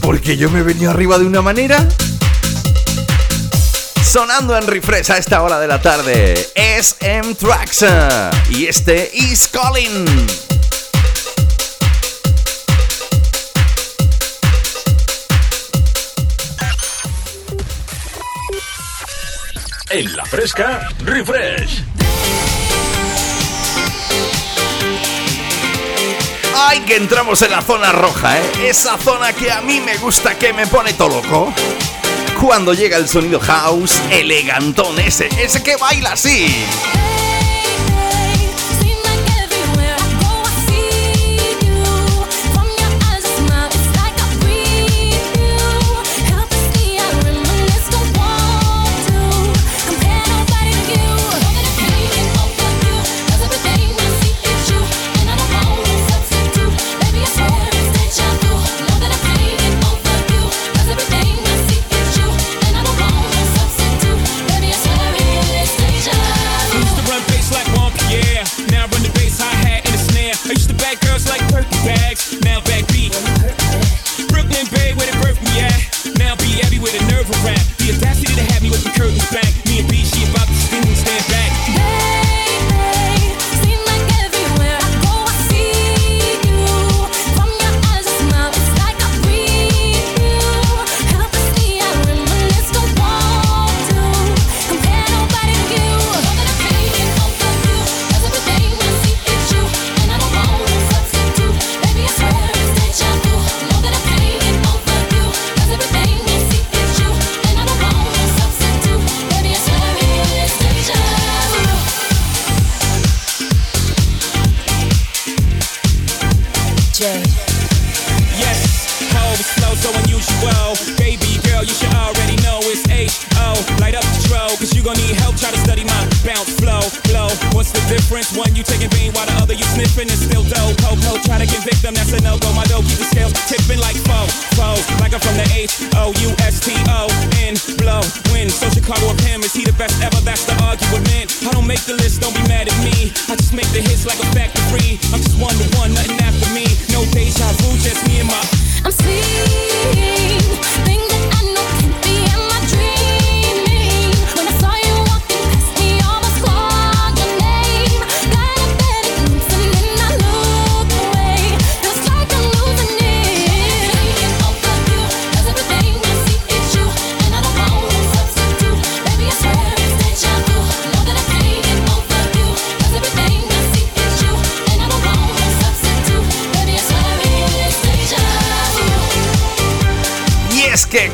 Porque 0.00 0.36
yo 0.36 0.48
me 0.50 0.62
venía 0.62 0.90
arriba 0.90 1.18
de 1.18 1.24
una 1.24 1.42
manera. 1.42 1.84
Sonando 4.04 4.56
en 4.56 4.68
refresh 4.68 5.10
a 5.10 5.18
esta 5.18 5.42
hora 5.42 5.58
de 5.58 5.66
la 5.66 5.82
tarde. 5.82 6.48
SM 6.54 7.34
Tracks. 7.34 7.84
Y 8.50 8.66
este 8.66 9.10
is 9.12 9.48
Calling. 9.48 10.59
Fresca, 20.30 20.88
refresh. 21.04 21.82
¡Ay, 26.56 26.80
que 26.80 26.96
entramos 26.96 27.42
en 27.42 27.50
la 27.50 27.62
zona 27.62 27.90
roja, 27.90 28.38
eh! 28.38 28.42
Esa 28.68 28.96
zona 28.96 29.32
que 29.32 29.50
a 29.50 29.60
mí 29.60 29.80
me 29.80 29.96
gusta, 29.96 30.38
que 30.38 30.52
me 30.52 30.68
pone 30.68 30.92
todo 30.92 31.20
loco. 31.20 31.52
Cuando 32.40 32.74
llega 32.74 32.96
el 32.96 33.08
sonido 33.08 33.40
house, 33.40 34.00
elegantón 34.10 35.00
ese, 35.00 35.28
ese 35.36 35.62
que 35.64 35.76
baila 35.76 36.12
así. 36.12 36.64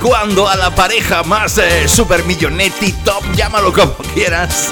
Cuando 0.06 0.48
a 0.48 0.54
la 0.54 0.72
pareja 0.72 1.24
más 1.24 1.58
eh, 1.58 1.88
super 1.88 2.22
millonetti, 2.24 2.92
top, 2.92 3.24
llámalo 3.34 3.72
como 3.72 3.96
quieras. 4.14 4.68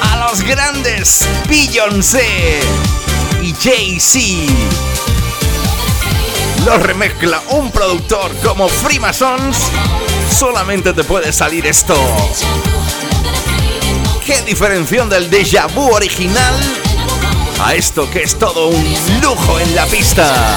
A 0.00 0.28
los 0.28 0.42
grandes 0.42 1.26
Beyoncé 1.48 2.60
y 3.42 3.52
Jay-Z. 3.52 4.52
lo 6.64 6.78
remezcla 6.78 7.42
un 7.48 7.72
productor 7.72 8.30
como 8.44 8.68
Freemasons, 8.68 9.56
solamente 10.32 10.92
te 10.92 11.02
puede 11.02 11.32
salir 11.32 11.66
esto. 11.66 11.96
¿Qué 14.24 14.42
diferencia 14.42 15.04
del 15.06 15.28
déjà 15.28 15.66
vu 15.74 15.92
original 15.92 16.54
a 17.64 17.74
esto 17.74 18.08
que 18.10 18.22
es 18.22 18.38
todo 18.38 18.68
un 18.68 18.94
lujo 19.20 19.58
en 19.58 19.74
la 19.74 19.86
pista? 19.86 20.56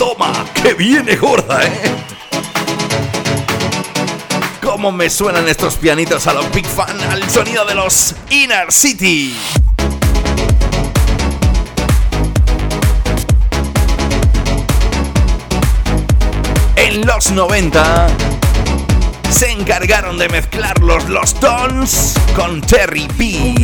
Toma, 0.00 0.32
que 0.54 0.72
viene 0.72 1.14
gorda, 1.14 1.62
¿eh? 1.62 1.82
¿Cómo 4.62 4.90
me 4.92 5.10
suenan 5.10 5.46
estos 5.46 5.74
pianitos 5.74 6.26
a 6.26 6.32
los 6.32 6.50
Big 6.54 6.64
Fan 6.64 6.98
al 7.10 7.28
sonido 7.28 7.66
de 7.66 7.74
los 7.74 8.14
Inner 8.30 8.72
City? 8.72 9.36
En 16.76 17.06
los 17.06 17.30
90 17.32 18.06
se 19.30 19.50
encargaron 19.50 20.16
de 20.16 20.30
mezclarlos 20.30 21.10
los 21.10 21.34
Tones 21.34 22.14
con 22.34 22.62
Terry 22.62 23.06
B. 23.18 23.54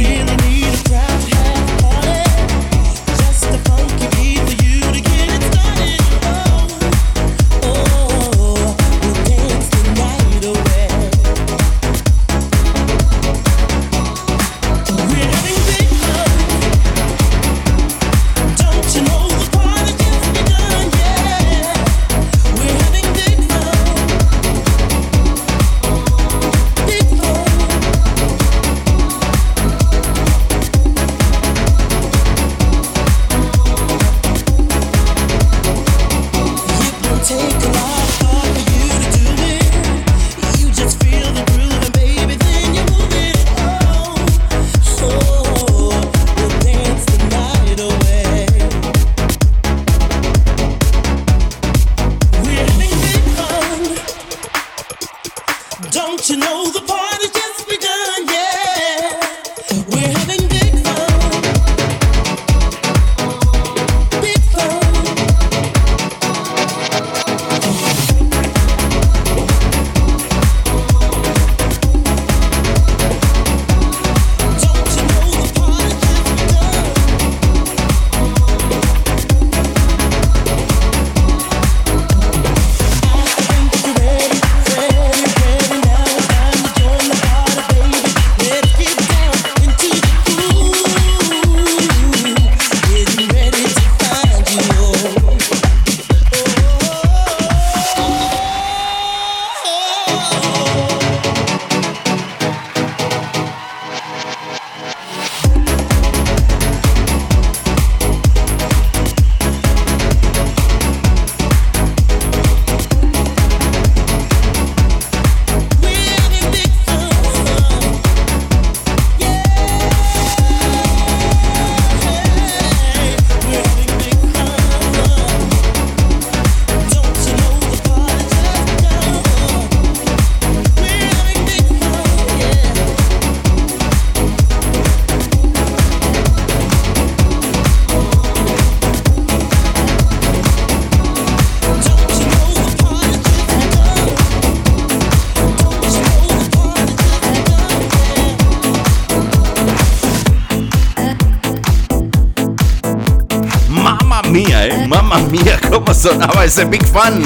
ese 156.47 156.65
Big 156.65 156.87
Fan. 156.87 157.21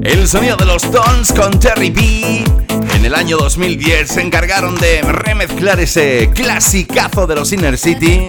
El 0.00 0.28
sonido 0.28 0.56
de 0.56 0.64
los 0.64 0.88
Tones 0.92 1.32
con 1.32 1.58
Terry 1.58 1.90
B. 1.90 2.44
En 2.94 3.04
el 3.04 3.12
año 3.16 3.36
2010 3.36 4.08
se 4.08 4.20
encargaron 4.20 4.76
de 4.76 5.02
remezclar 5.02 5.80
ese 5.80 6.30
clasicazo 6.32 7.26
de 7.26 7.34
los 7.34 7.52
Inner 7.52 7.76
City. 7.76 8.28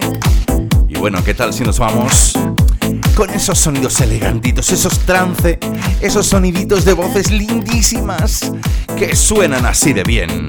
Y 0.88 0.98
bueno, 0.98 1.22
¿qué 1.22 1.32
tal 1.32 1.52
si 1.52 1.62
nos 1.62 1.78
vamos? 1.78 2.36
Con 3.14 3.30
esos 3.30 3.56
sonidos 3.60 4.00
elegantitos, 4.00 4.70
esos 4.72 4.98
trance, 5.00 5.60
esos 6.00 6.26
soniditos 6.26 6.84
de 6.84 6.92
voces 6.92 7.30
lindísimas 7.30 8.50
que 8.96 9.14
suenan 9.14 9.64
así 9.64 9.92
de 9.92 10.02
bien. 10.02 10.48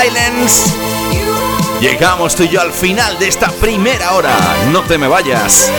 Silence 0.00 0.80
Llegamos 1.80 2.34
tú 2.34 2.44
y 2.44 2.48
yo 2.48 2.60
al 2.60 2.72
final 2.72 3.18
de 3.18 3.28
esta 3.28 3.50
primera 3.52 4.12
hora. 4.12 4.34
No 4.70 4.82
te 4.82 4.98
me 4.98 5.08
vayas, 5.08 5.72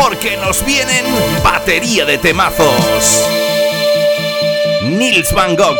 porque 0.00 0.36
nos 0.38 0.64
vienen 0.64 1.04
batería 1.44 2.06
de 2.06 2.16
temazos. 2.16 3.28
Nils 4.82 5.32
Van 5.34 5.54
Gogh. 5.54 5.78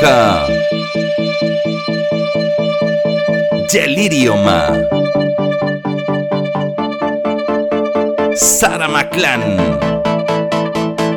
Delirium. 3.73 4.47
Sarah 8.35 8.89
McLan. 8.89 9.81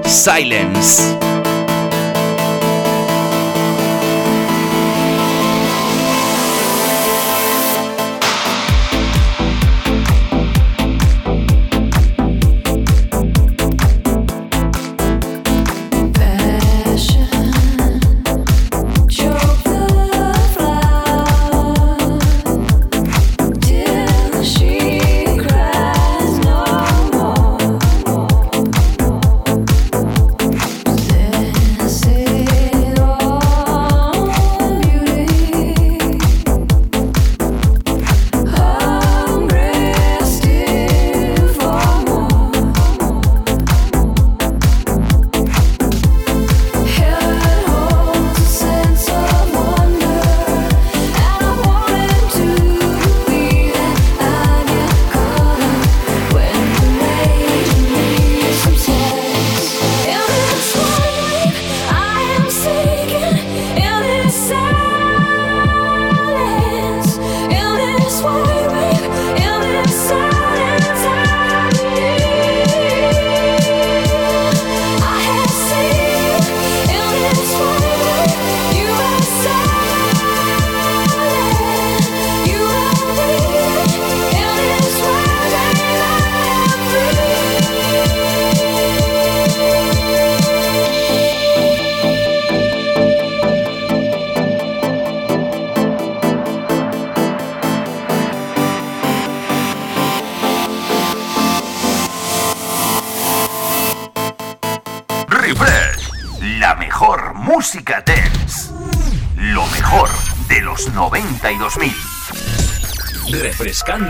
Silence. 0.06 1.35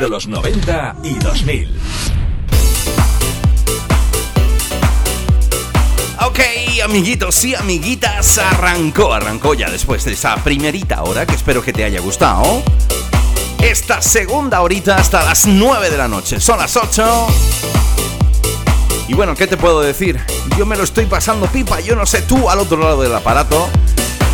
Los 0.10 0.28
90 0.28 0.96
y 1.04 1.14
2000. 1.16 1.80
Ok, 6.26 6.40
amiguitos 6.84 7.44
y 7.46 7.56
amiguitas, 7.56 8.38
arrancó, 8.38 9.14
arrancó 9.14 9.54
ya 9.54 9.70
después 9.70 10.06
de 10.06 10.14
esa 10.14 10.36
primerita 10.38 11.04
hora 11.04 11.26
que 11.26 11.36
espero 11.36 11.62
que 11.62 11.74
te 11.74 11.84
haya 11.84 12.00
gustado. 12.00 12.64
Esta 13.62 14.02
segunda 14.02 14.62
horita 14.62 14.96
hasta 14.98 15.24
las 15.24 15.46
9 15.48 15.90
de 15.90 15.98
la 15.98 16.08
noche, 16.08 16.40
son 16.40 16.60
las 16.60 16.76
8. 16.76 17.28
Y 19.08 19.14
bueno, 19.14 19.36
¿qué 19.36 19.48
te 19.48 19.58
puedo 19.58 19.82
decir? 19.82 20.20
Yo 20.58 20.66
me 20.66 20.76
lo 20.76 20.84
estoy 20.84 21.06
pasando 21.06 21.48
pipa, 21.48 21.80
yo 21.80 21.96
no 21.96 22.06
sé 22.06 22.22
tú 22.22 22.50
al 22.50 22.60
otro 22.60 22.78
lado 22.78 23.02
del 23.02 23.14
aparato. 23.14 23.70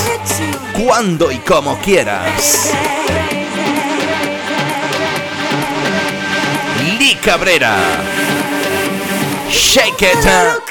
cuando 0.73 1.31
y 1.31 1.37
como 1.39 1.77
quieras. 1.79 2.71
Lee 6.97 7.17
Cabrera. 7.23 7.77
Shake 9.49 10.01
it. 10.01 10.21
touch 10.21 10.64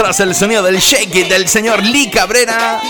atrás 0.00 0.20
el 0.20 0.34
sonido 0.34 0.62
del 0.62 0.78
shake 0.78 1.14
it 1.14 1.28
del 1.28 1.46
señor 1.46 1.82
Lee 1.82 2.10
Cabrera. 2.10 2.80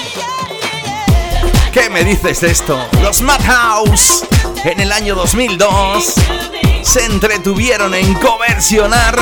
¿Qué 1.73 1.91
me 1.91 2.05
dices 2.05 2.41
de 2.41 2.53
esto? 2.53 2.87
Los 3.03 3.21
Madhouse 3.23 4.25
en 4.63 4.79
el 4.79 4.93
año 4.93 5.17
2002 5.17 6.15
se 6.83 7.05
entretuvieron 7.07 7.95
en 7.95 8.15
coversionar 8.15 9.17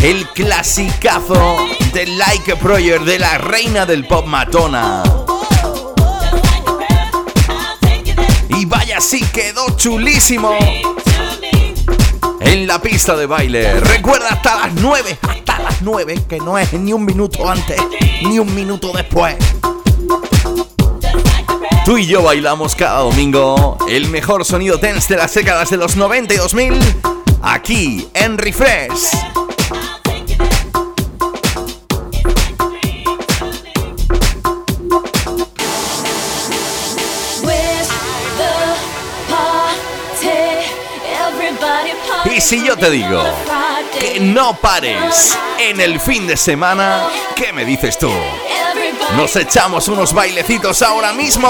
el 0.00 0.28
clasicazo 0.28 1.56
de 1.92 2.06
Like 2.06 2.52
a 2.52 2.56
Prayer 2.56 3.00
de 3.00 3.18
la 3.18 3.36
reina 3.38 3.84
del 3.84 4.06
pop 4.06 4.24
Matona. 4.24 5.02
Y 8.50 8.64
vaya, 8.64 9.00
sí 9.00 9.24
quedó 9.32 9.76
chulísimo. 9.76 10.56
En 12.40 12.66
la 12.68 12.80
pista 12.80 13.16
de 13.16 13.26
baile. 13.26 13.80
Recuerda 13.80 14.28
hasta 14.28 14.66
las 14.66 14.74
9. 14.74 15.18
Hasta 15.78 15.82
las 15.82 15.82
9. 15.82 16.18
Que 16.28 16.38
no 16.38 16.58
es 16.58 16.72
ni 16.72 16.92
un 16.92 17.04
minuto 17.04 17.48
antes. 17.48 17.80
Ni 18.22 18.38
un 18.38 18.54
minuto 18.54 18.92
después. 18.92 19.36
Tú 21.84 21.96
y 21.96 22.06
yo 22.06 22.22
bailamos 22.22 22.74
cada 22.74 23.00
domingo 23.00 23.78
el 23.88 24.08
mejor 24.08 24.44
sonido 24.44 24.78
tense 24.78 25.14
de 25.14 25.20
las 25.20 25.32
décadas 25.32 25.70
de 25.70 25.76
los 25.76 25.96
90 25.96 26.34
y 26.34 26.36
2000 26.36 26.80
aquí 27.42 28.08
en 28.14 28.36
Refresh. 28.38 28.92
Y 42.30 42.40
si 42.40 42.64
yo 42.66 42.76
te 42.76 42.90
digo 42.90 43.22
que 43.98 44.20
no 44.20 44.54
pares 44.56 45.36
en 45.58 45.80
el 45.80 46.00
fin 46.00 46.26
de 46.26 46.36
semana, 46.36 47.08
¿qué 47.34 47.52
me 47.52 47.64
dices 47.64 47.98
tú? 47.98 48.10
Nos 49.16 49.34
echamos 49.36 49.88
unos 49.88 50.12
bailecitos 50.12 50.82
ahora 50.82 51.12
mismo. 51.12 51.48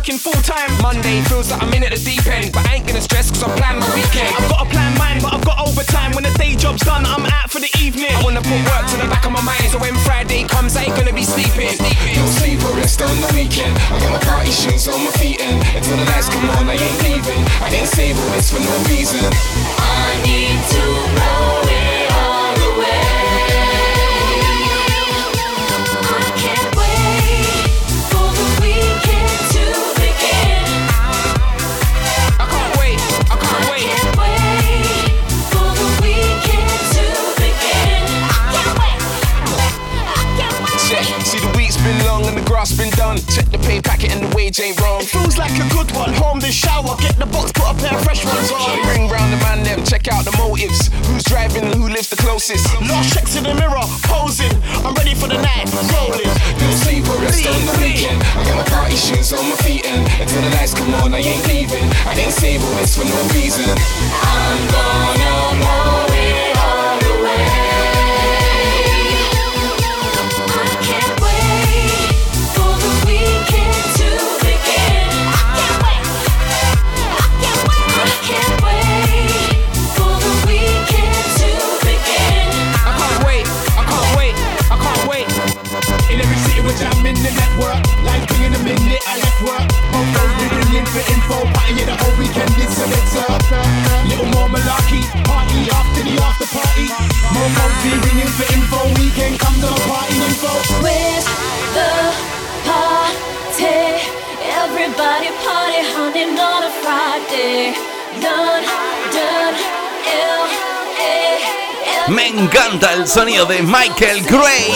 Working 0.00 0.16
full 0.16 0.40
time. 0.40 0.72
Monday 0.80 1.20
feels 1.28 1.50
like 1.52 1.60
I'm 1.60 1.68
in 1.76 1.84
at 1.84 1.92
the 1.92 2.00
deep 2.00 2.24
end, 2.24 2.56
but 2.56 2.64
I 2.64 2.80
ain't 2.80 2.86
gonna 2.88 3.04
stress 3.04 3.28
cause 3.28 3.44
I 3.44 3.52
plan 3.60 3.76
my 3.84 3.90
weekend. 3.92 4.32
I've 4.32 4.48
got 4.48 4.64
a 4.64 4.68
plan 4.72 4.96
mine, 4.96 5.20
but 5.20 5.34
I've 5.36 5.44
got 5.44 5.60
overtime. 5.60 6.16
When 6.16 6.24
the 6.24 6.32
day 6.40 6.56
job's 6.56 6.80
done, 6.88 7.04
I'm 7.04 7.28
out 7.36 7.52
for 7.52 7.60
the 7.60 7.68
evening. 7.76 8.08
I 8.08 8.24
wanna 8.24 8.40
put 8.40 8.64
work 8.64 8.88
to 8.88 8.96
the 8.96 9.04
back 9.12 9.28
of 9.28 9.32
my 9.32 9.44
mind, 9.44 9.60
so 9.68 9.76
when 9.76 9.92
Friday 10.08 10.48
comes, 10.48 10.74
I 10.74 10.88
ain't 10.88 10.96
gonna 10.96 11.12
be 11.12 11.22
sleeping. 11.22 11.76
No 12.16 12.24
sleep 12.40 12.64
or 12.64 12.72
rest 12.80 13.02
on 13.02 13.12
the 13.20 13.28
weekend. 13.36 13.76
I 13.92 14.00
got 14.00 14.12
my 14.16 14.22
party 14.24 14.52
shoes 14.52 14.88
on 14.88 14.96
my 15.04 15.12
feet 15.20 15.36
and 15.36 15.60
until 15.76 15.98
the 16.00 16.06
lights 16.08 16.32
come 16.32 16.48
on, 16.48 16.64
I 16.64 16.80
ain't 16.80 17.00
leaving. 17.04 17.44
I 17.60 17.68
didn't 17.68 17.92
save 17.92 18.16
all 18.16 18.30
this 18.32 18.48
for 18.48 18.60
no 18.64 18.72
reason. 18.88 19.20
I 19.20 20.16
need 20.24 20.56
to 20.72 20.82
blow 21.12 21.76
it 21.76 21.79
The 43.70 43.76
pay 43.78 43.82
packet 43.82 44.10
and 44.10 44.26
the 44.26 44.34
wage 44.34 44.58
ain't 44.58 44.74
wrong. 44.82 45.02
Feels 45.02 45.38
like 45.38 45.54
a 45.54 45.66
good 45.70 45.94
one. 45.94 46.10
Home, 46.18 46.40
then 46.40 46.50
shower, 46.50 46.98
get 46.98 47.14
the 47.22 47.26
box, 47.26 47.52
put 47.54 47.70
a 47.70 47.74
pair 47.78 47.94
of 47.94 48.02
fresh 48.02 48.24
ones 48.26 48.50
on. 48.50 48.82
Bring 48.82 49.06
round 49.06 49.30
the 49.30 49.38
man 49.46 49.62
them, 49.62 49.84
check 49.84 50.08
out 50.10 50.24
the 50.24 50.34
motives. 50.42 50.90
Who's 51.06 51.22
driving 51.22 51.70
and 51.70 51.74
who 51.78 51.86
lives 51.86 52.10
the 52.10 52.16
closest? 52.16 52.66
Lost 52.82 53.14
checks 53.14 53.36
in 53.36 53.44
the 53.44 53.54
mirror, 53.54 53.86
posing. 54.10 54.50
I'm 54.82 54.94
ready 54.98 55.14
for 55.14 55.28
the 55.30 55.38
night, 55.38 55.70
rolling. 55.94 56.26
No 56.58 56.68
sleep 56.82 57.06
or 57.06 57.22
rest 57.22 57.46
on 57.46 57.62
the 57.70 57.78
weekend. 57.78 58.18
I 58.34 58.42
got 58.42 58.58
my 58.58 58.66
party 58.74 58.96
shoes 58.96 59.30
on 59.32 59.38
my 59.38 59.54
feet 59.62 59.86
and 59.86 60.02
until 60.18 60.42
the 60.42 60.50
lights 60.58 60.74
come 60.74 60.90
on, 61.06 61.14
I 61.14 61.22
ain't 61.22 61.46
leaving. 61.46 61.86
I 62.10 62.14
didn't 62.18 62.34
save 62.34 62.66
all 62.66 62.74
this 62.74 62.98
for 62.98 63.06
no 63.06 63.18
reason. 63.38 63.70
I'm 63.70 64.58
gonna 64.66 65.62
blow 65.62 66.14
it 66.18 66.49
network. 87.60 88.04
Like 88.04 88.26
bringing 88.28 88.54
a 88.54 88.62
minute, 88.64 89.02
I 89.06 89.16
left 89.20 89.40
work. 89.44 89.68
In 90.70 90.86
for 90.86 91.02
info. 91.12 91.36
Party 91.52 91.84
the 91.84 91.96
whole 91.98 92.16
weekend, 92.16 92.50
it's 92.56 92.78
a. 92.80 92.86
Little 94.08 94.26
more 94.32 94.48
malarkey. 94.48 95.02
Party 95.26 95.68
after 95.68 96.02
the 96.02 96.14
after 96.22 96.46
party. 96.46 96.88
Ringing 98.06 98.32
for 98.38 98.46
info. 98.54 98.78
Weekend 99.00 99.38
come 99.38 99.54
to 99.54 99.66
the 99.66 99.80
party 99.90 100.16
info. 100.16 100.52
Where's 100.80 101.26
the 101.76 101.90
party? 102.64 103.98
Everybody 104.62 105.28
party 105.44 105.82
hunting 105.92 106.38
on 106.38 106.62
a 106.64 106.72
Friday. 106.82 107.74
Done, 108.20 108.64
done, 109.12 109.54
L-A. 110.06 110.79
Me 112.08 112.26
encanta 112.28 112.92
el 112.92 113.06
sonido 113.06 113.46
de 113.46 113.62
Michael 113.62 114.22
Gray. 114.22 114.74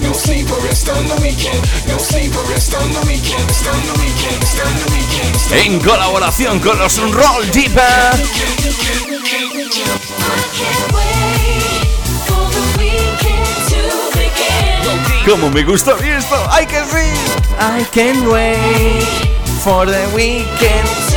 No 0.00 0.12
sleep 0.12 0.50
or 0.50 0.60
rest 0.64 0.88
on 0.88 1.06
the 1.06 1.14
weekend. 1.22 1.60
No 1.86 1.98
sleep 1.98 2.34
or 2.36 2.44
rest 2.50 2.74
on 2.74 2.90
the 2.92 3.00
weekend. 3.06 3.46
Rest 3.46 3.66
on 3.68 3.80
the 3.82 3.92
weekend. 4.00 4.40
Rest 4.40 4.60
on 4.64 4.74
the 4.74 4.86
weekend. 4.92 5.36
En 5.52 5.80
colaboración 5.80 6.58
con 6.60 6.78
los 6.78 6.98
Roll 6.98 7.50
Deeper. 7.52 7.82
I 7.82 8.18
can't 10.52 10.92
wait 10.92 11.86
for 12.26 12.48
the 12.50 12.62
weekend 12.78 13.46
to 13.68 13.80
begin. 14.18 15.24
¿Cómo 15.26 15.50
me 15.50 15.62
gusta 15.62 15.92
esto? 15.92 16.36
¡Ay 16.50 16.66
que 16.66 16.80
sí! 16.84 17.06
I 17.58 17.84
can't 17.92 18.26
wait 18.28 19.04
for 19.62 19.86
the 19.86 20.06
weekend. 20.14 21.15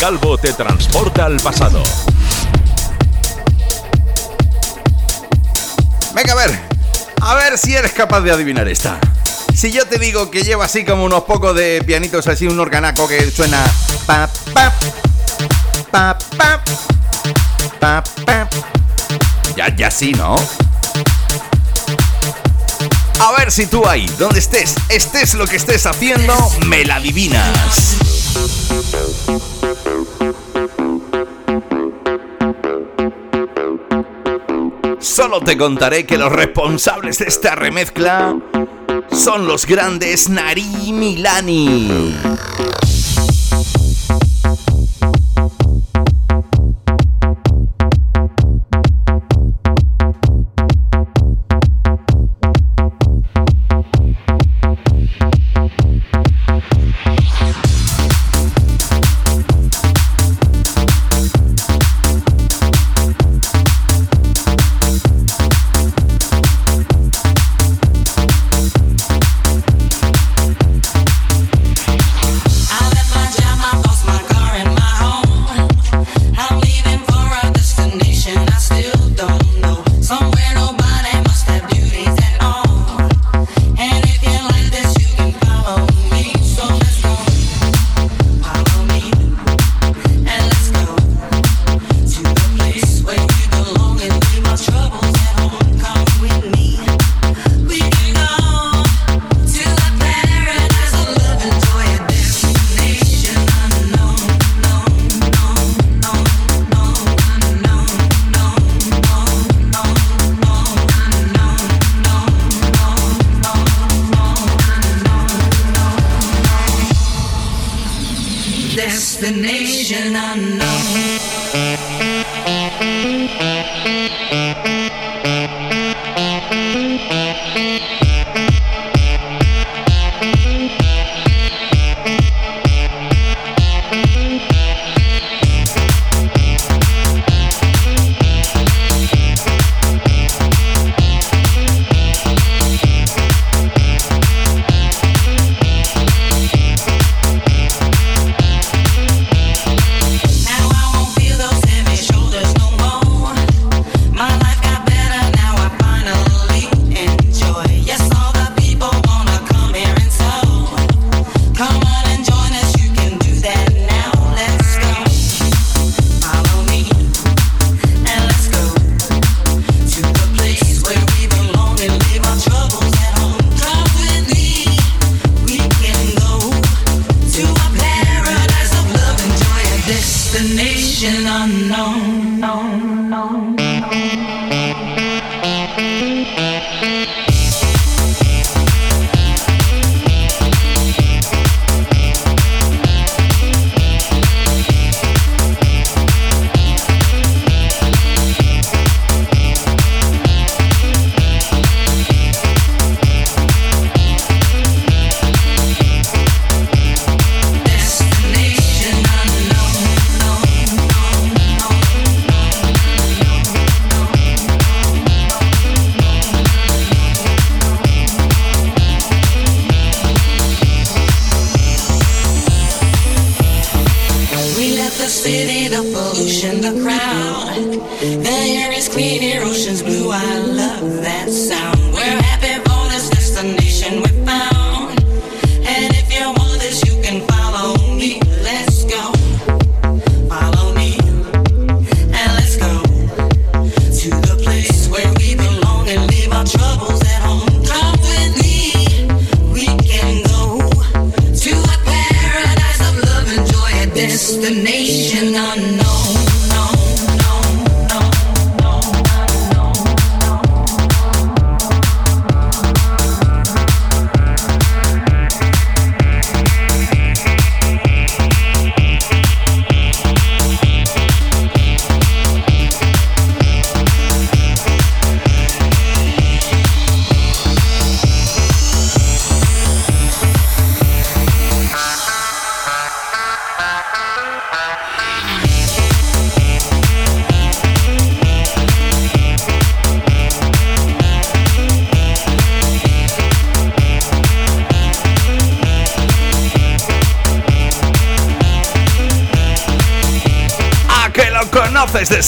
Calvo 0.00 0.38
te 0.38 0.54
transporta 0.54 1.26
al 1.26 1.36
pasado. 1.40 1.82
Venga, 6.14 6.32
a 6.32 6.36
ver. 6.36 6.58
A 7.20 7.34
ver 7.34 7.58
si 7.58 7.74
eres 7.74 7.92
capaz 7.92 8.22
de 8.22 8.32
adivinar 8.32 8.66
esta. 8.66 8.98
Si 9.54 9.70
yo 9.70 9.86
te 9.86 9.98
digo 9.98 10.30
que 10.30 10.42
lleva 10.42 10.64
así 10.64 10.86
como 10.86 11.04
unos 11.04 11.24
pocos 11.24 11.54
de 11.54 11.84
pianitos 11.86 12.26
así, 12.28 12.46
un 12.46 12.58
organaco 12.58 13.06
que 13.06 13.30
suena. 13.30 13.62
Pa, 14.06 14.26
pa, 14.54 14.72
pa, 15.90 16.18
pa, 16.38 16.64
pa, 17.78 18.02
pa. 18.24 18.48
Ya, 19.54 19.76
ya 19.76 19.90
sí, 19.90 20.12
¿no? 20.12 20.36
A 23.18 23.32
ver 23.38 23.52
si 23.52 23.66
tú 23.66 23.86
ahí, 23.86 24.06
donde 24.18 24.38
estés, 24.38 24.76
estés 24.88 25.34
lo 25.34 25.46
que 25.46 25.56
estés 25.56 25.84
haciendo, 25.84 26.34
me 26.64 26.86
la 26.86 26.94
adivinas. 26.94 27.98
Solo 35.10 35.40
te 35.40 35.56
contaré 35.58 36.06
que 36.06 36.16
los 36.16 36.30
responsables 36.30 37.18
de 37.18 37.24
esta 37.24 37.56
remezcla 37.56 38.38
son 39.10 39.44
los 39.44 39.66
grandes 39.66 40.28
Nari 40.28 40.92
Milani. 40.92 42.14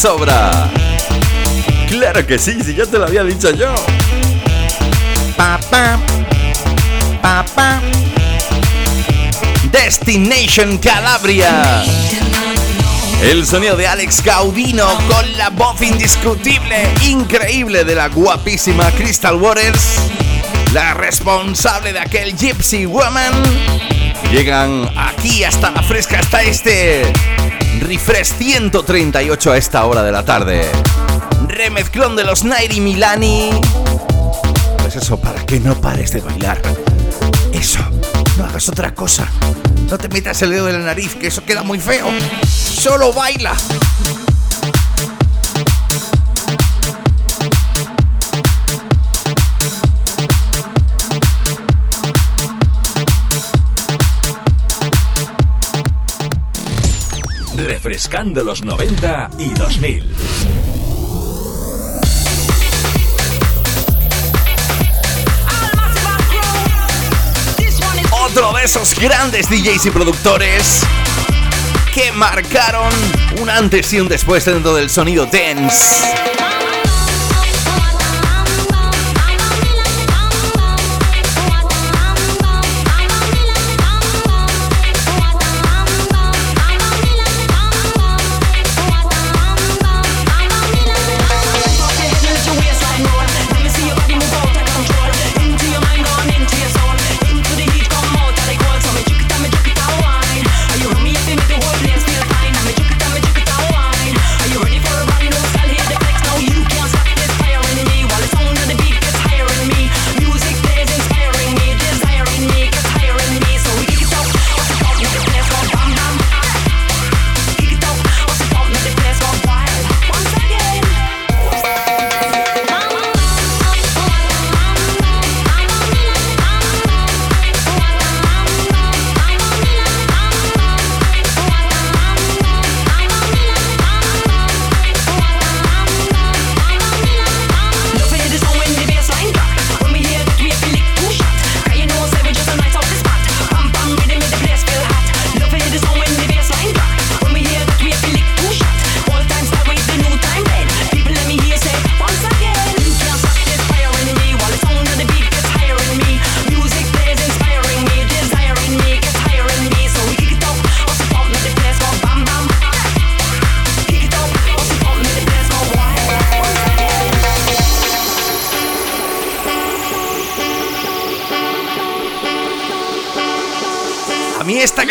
Sobra! 0.02 0.68
Claro 1.88 2.26
que 2.26 2.36
sí, 2.36 2.58
si 2.64 2.74
ya 2.74 2.84
te 2.86 2.98
lo 2.98 3.06
había 3.06 3.22
dicho 3.22 3.54
yo. 3.54 3.72
Pa, 5.36 5.60
pa, 5.70 5.96
pa, 7.22 7.44
pa. 7.54 7.80
Destination 9.70 10.78
Calabria. 10.78 11.84
El 13.22 13.46
sonido 13.46 13.76
de 13.76 13.86
Alex 13.86 14.24
Gaudino 14.24 14.88
con 15.06 15.38
la 15.38 15.50
voz 15.50 15.80
indiscutible, 15.80 16.92
increíble 17.02 17.84
de 17.84 17.94
la 17.94 18.08
guapísima 18.08 18.90
Crystal 18.90 19.36
Waters, 19.36 20.00
la 20.72 20.94
responsable 20.94 21.92
de 21.92 22.00
aquel 22.00 22.36
Gypsy 22.36 22.86
Woman. 22.86 23.32
Llegan 24.32 24.90
aquí 24.96 25.44
hasta 25.44 25.70
la 25.70 25.82
fresca, 25.84 26.18
hasta 26.18 26.42
este 26.42 27.12
Refresh 27.92 28.38
138 28.38 29.52
a 29.52 29.58
esta 29.58 29.84
hora 29.84 30.02
de 30.02 30.10
la 30.10 30.24
tarde. 30.24 30.64
Remezclón 31.46 32.16
de 32.16 32.24
los 32.24 32.42
Nairi 32.42 32.80
Milani. 32.80 33.50
Pues 34.78 34.96
eso, 34.96 35.20
para 35.20 35.44
que 35.44 35.60
no 35.60 35.78
pares 35.78 36.10
de 36.10 36.22
bailar. 36.22 36.62
Eso, 37.52 37.80
no 38.38 38.46
hagas 38.46 38.66
otra 38.70 38.94
cosa. 38.94 39.28
No 39.90 39.98
te 39.98 40.08
metas 40.08 40.40
el 40.40 40.52
dedo 40.52 40.70
en 40.70 40.78
la 40.78 40.86
nariz, 40.86 41.16
que 41.16 41.26
eso 41.26 41.44
queda 41.44 41.62
muy 41.62 41.78
feo. 41.78 42.06
Solo 42.46 43.12
baila. 43.12 43.54
Refrescando 57.82 58.44
los 58.44 58.62
90 58.62 59.30
y 59.40 59.48
2000. 59.54 60.04
Otro 68.12 68.52
de 68.52 68.62
esos 68.62 68.94
grandes 68.94 69.50
DJs 69.50 69.86
y 69.86 69.90
productores 69.90 70.82
que 71.92 72.12
marcaron 72.12 72.92
un 73.40 73.50
antes 73.50 73.92
y 73.92 73.98
un 73.98 74.06
después 74.06 74.44
dentro 74.44 74.76
del 74.76 74.88
sonido 74.88 75.26
dance. 75.26 76.51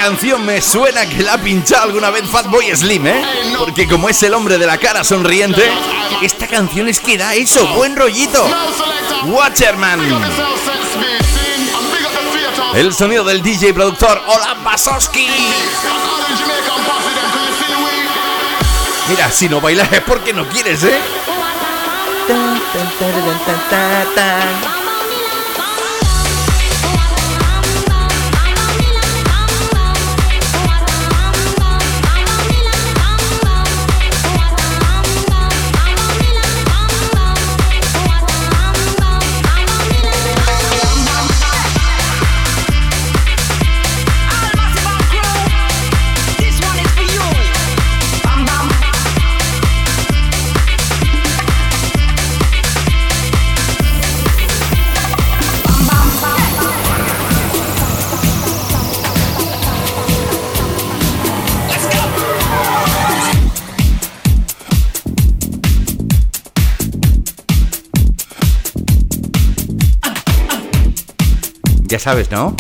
Canción 0.01 0.43
me 0.43 0.59
suena 0.63 1.05
que 1.05 1.21
la 1.21 1.33
ha 1.33 1.37
pinchado 1.37 1.83
alguna 1.83 2.09
vez 2.09 2.27
Fatboy 2.27 2.75
Slim, 2.75 3.05
¿eh? 3.05 3.23
Porque 3.59 3.87
como 3.87 4.09
es 4.09 4.23
el 4.23 4.33
hombre 4.33 4.57
de 4.57 4.65
la 4.65 4.79
cara 4.79 5.03
sonriente, 5.03 5.63
esta 6.23 6.47
canción 6.47 6.87
es 6.87 6.99
que 6.99 7.19
da 7.19 7.35
eso, 7.35 7.67
buen 7.75 7.95
rollito. 7.95 8.43
Watcherman. 9.25 9.99
El 12.73 12.91
sonido 12.95 13.23
del 13.23 13.43
DJ 13.43 13.75
productor 13.75 14.23
Olan 14.25 14.63
Basowski. 14.63 15.27
Mira, 19.07 19.29
si 19.29 19.49
no 19.49 19.61
bailas 19.61 19.93
es 19.93 20.01
porque 20.01 20.33
no 20.33 20.47
quieres, 20.49 20.83
¿eh? 20.83 20.99
Ya 71.91 71.99
sabes, 71.99 72.31
¿no? 72.31 72.55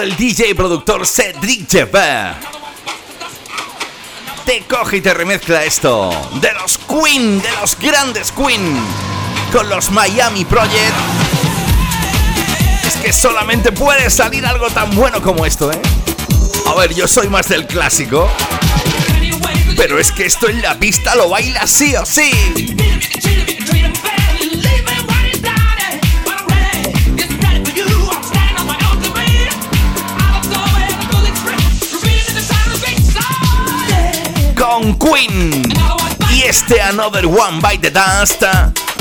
El 0.00 0.16
DJ 0.16 0.54
productor 0.54 1.06
Cedric 1.06 1.68
Jebber 1.70 2.34
te 4.46 4.62
coge 4.62 4.96
y 4.98 5.00
te 5.00 5.12
remezcla 5.12 5.64
esto 5.64 6.10
de 6.40 6.52
los 6.54 6.78
Queen, 6.78 7.40
de 7.42 7.50
los 7.60 7.78
grandes 7.78 8.32
Queen, 8.32 8.76
con 9.52 9.68
los 9.68 9.90
Miami 9.90 10.44
Project, 10.44 10.94
es 12.86 12.96
que 12.96 13.12
solamente 13.12 13.70
puede 13.72 14.08
salir 14.10 14.46
algo 14.46 14.70
tan 14.70 14.94
bueno 14.94 15.20
como 15.20 15.44
esto, 15.44 15.70
¿eh? 15.70 15.80
A 16.66 16.74
ver, 16.74 16.94
yo 16.94 17.06
soy 17.06 17.28
más 17.28 17.48
del 17.48 17.66
clásico, 17.66 18.30
pero 19.76 19.98
es 19.98 20.10
que 20.10 20.26
esto 20.26 20.48
en 20.48 20.62
la 20.62 20.78
pista 20.78 21.14
lo 21.14 21.28
baila 21.28 21.66
sí 21.66 21.94
o 21.96 22.06
sí. 22.06 22.71
Queen. 34.98 35.62
Y 36.30 36.42
este 36.42 36.80
Another 36.80 37.26
One 37.26 37.60
Bite 37.60 37.90
the 37.90 37.90
Dust, 37.90 38.42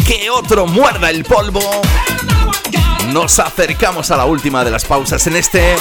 que 0.06 0.30
otro 0.30 0.68
muerda 0.68 1.10
el 1.10 1.24
polvo. 1.24 1.62
Nos 3.12 3.40
acercamos 3.40 4.12
a 4.12 4.18
la 4.18 4.26
última 4.26 4.64
de 4.64 4.72
las 4.72 4.86
pausas 4.86 5.26
en 5.28 5.36
este 5.36 5.76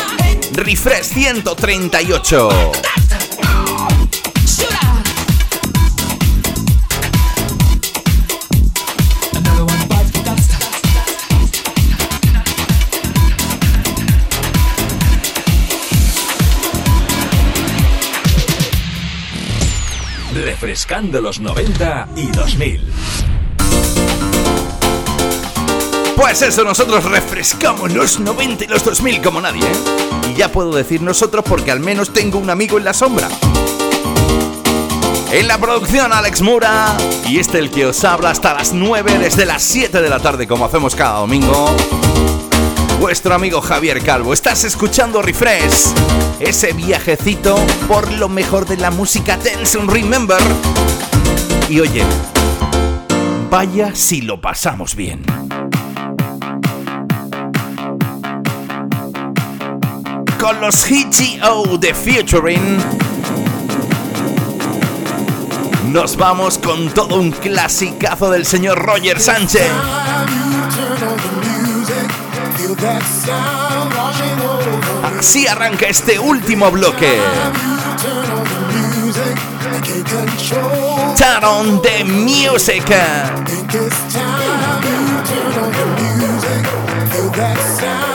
Refresh 0.52 1.04
138. 1.04 2.72
Refrescando 20.70 21.20
los 21.20 21.40
90 21.40 22.10
y 22.14 22.26
2000. 22.30 22.80
Pues 26.14 26.42
eso, 26.42 26.62
nosotros 26.62 27.02
refrescamos 27.06 27.92
los 27.92 28.20
90 28.20 28.66
y 28.66 28.68
los 28.68 28.84
2000 28.84 29.20
como 29.20 29.40
nadie, 29.40 29.64
¿eh? 29.64 30.30
Y 30.30 30.34
ya 30.34 30.52
puedo 30.52 30.72
decir 30.72 31.02
nosotros 31.02 31.44
porque 31.44 31.72
al 31.72 31.80
menos 31.80 32.12
tengo 32.12 32.38
un 32.38 32.50
amigo 32.50 32.78
en 32.78 32.84
la 32.84 32.94
sombra. 32.94 33.28
En 35.32 35.48
la 35.48 35.58
producción 35.58 36.12
Alex 36.12 36.40
Mura 36.40 36.96
y 37.28 37.40
este 37.40 37.58
el 37.58 37.72
que 37.72 37.86
os 37.86 38.04
habla 38.04 38.30
hasta 38.30 38.54
las 38.54 38.72
9 38.72 39.18
desde 39.18 39.46
las 39.46 39.64
7 39.64 40.00
de 40.00 40.08
la 40.08 40.20
tarde 40.20 40.46
como 40.46 40.66
hacemos 40.66 40.94
cada 40.94 41.18
domingo. 41.18 41.74
Vuestro 43.00 43.34
amigo 43.34 43.62
Javier 43.62 44.02
Calvo, 44.02 44.34
estás 44.34 44.62
escuchando 44.64 45.22
Refresh, 45.22 45.94
ese 46.38 46.74
viajecito 46.74 47.56
por 47.88 48.12
lo 48.12 48.28
mejor 48.28 48.66
de 48.66 48.76
la 48.76 48.90
música 48.90 49.38
and 49.42 49.90
Remember. 49.90 50.38
Y 51.70 51.80
oye, 51.80 52.04
vaya 53.50 53.94
si 53.94 54.20
lo 54.20 54.38
pasamos 54.38 54.94
bien. 54.94 55.22
Con 60.38 60.60
los 60.60 60.84
HGO 60.84 61.78
de 61.78 61.94
Featuring 61.94 62.78
nos 65.90 66.16
vamos 66.16 66.58
con 66.58 66.90
todo 66.90 67.16
un 67.16 67.30
clasicazo 67.32 68.30
del 68.30 68.44
señor 68.44 68.78
Roger 68.78 69.18
Sánchez. 69.18 69.70
Así 75.18 75.46
arranca 75.46 75.86
este 75.86 76.18
último 76.18 76.70
bloque. 76.70 77.20
Turn 81.16 81.44
on 81.44 81.82
the 81.82 82.04
music. 82.04 82.86
Control 87.56 88.09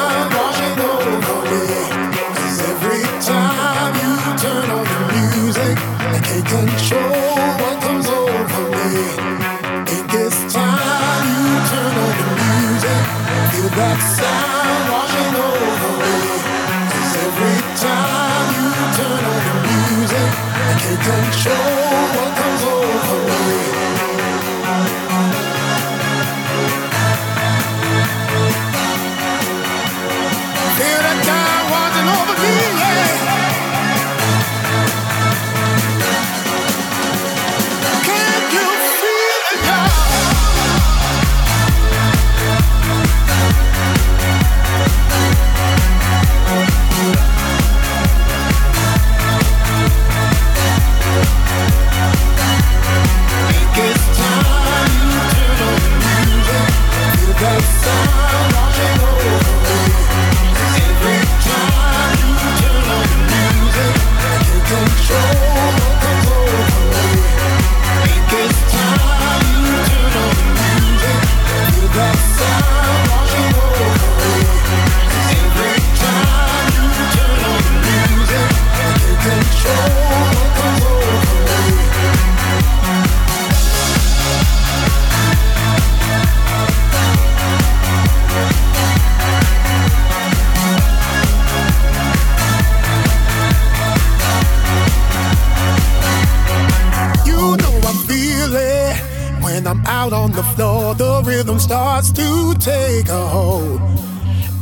the 100.36 100.44
floor, 100.44 100.94
the 100.96 101.24
rhythm 101.26 101.60
starts 101.60 102.12
to 102.12 102.54
take 102.60 103.08
a 103.08 103.28
hold. 103.28 103.80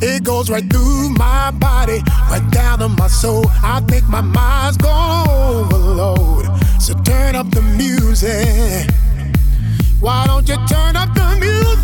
It 0.01 0.23
goes 0.23 0.49
right 0.49 0.69
through 0.69 1.09
my 1.09 1.51
body, 1.51 2.01
right 2.29 2.47
down 2.51 2.79
to 2.79 2.89
my 2.89 3.07
soul. 3.07 3.45
I 3.63 3.81
think 3.87 4.07
my 4.07 4.21
mind's 4.21 4.77
gone 4.77 5.27
overload. 5.29 6.45
So 6.79 6.93
turn 7.03 7.35
up 7.35 7.49
the 7.49 7.61
music. 7.61 8.87
Why 9.99 10.25
don't 10.27 10.47
you 10.47 10.57
turn 10.67 10.95
up 10.95 11.13
the 11.15 11.37
music? 11.39 11.82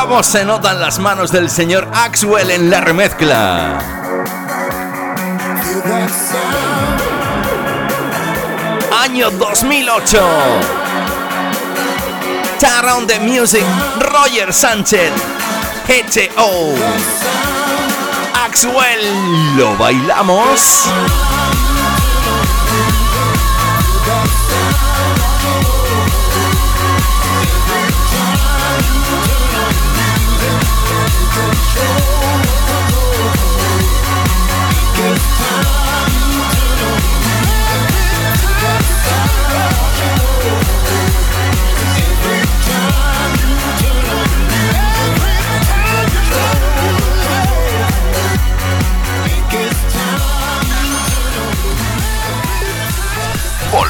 ¿Cómo 0.00 0.22
se 0.22 0.44
notan 0.44 0.80
las 0.80 1.00
manos 1.00 1.32
del 1.32 1.50
señor 1.50 1.90
Axwell 1.92 2.52
en 2.52 2.70
la 2.70 2.80
remezcla? 2.80 3.78
Año 9.02 9.30
2008. 9.32 10.20
Turn 12.60 12.88
on 12.88 13.06
the 13.08 13.18
Music, 13.18 13.64
Roger 13.98 14.54
Sánchez, 14.54 15.10
GTO. 15.88 16.74
Axwell, 18.34 19.56
¿lo 19.56 19.76
bailamos? 19.76 20.88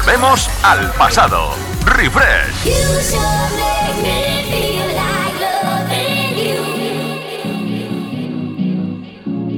Volvemos 0.09 0.49
al 0.63 0.91
pasado. 0.93 1.53
Refresh. 1.85 2.73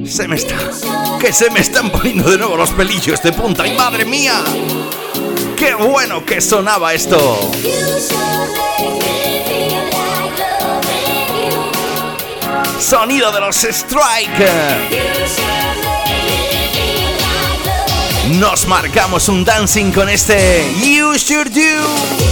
Se 0.06 0.28
me 0.28 0.36
está. 0.36 0.56
Que 1.18 1.32
se 1.32 1.48
me 1.48 1.60
están 1.60 1.88
poniendo 1.88 2.30
de 2.30 2.36
nuevo 2.36 2.54
los 2.58 2.70
pelillos 2.72 3.22
de 3.22 3.32
punta. 3.32 3.66
¡Y 3.66 3.72
madre 3.72 4.04
mía! 4.04 4.44
¡Qué 5.56 5.72
bueno 5.72 6.22
que 6.26 6.42
sonaba 6.42 6.92
esto! 6.92 7.50
Sonido 12.78 13.32
de 13.32 13.40
los 13.40 13.56
Strike. 13.64 15.61
Nos 18.42 18.66
marcamos 18.66 19.28
un 19.28 19.44
dancing 19.44 19.92
con 19.92 20.08
este 20.08 20.64
You 20.82 21.16
Sure 21.16 21.48
Do. 21.48 22.31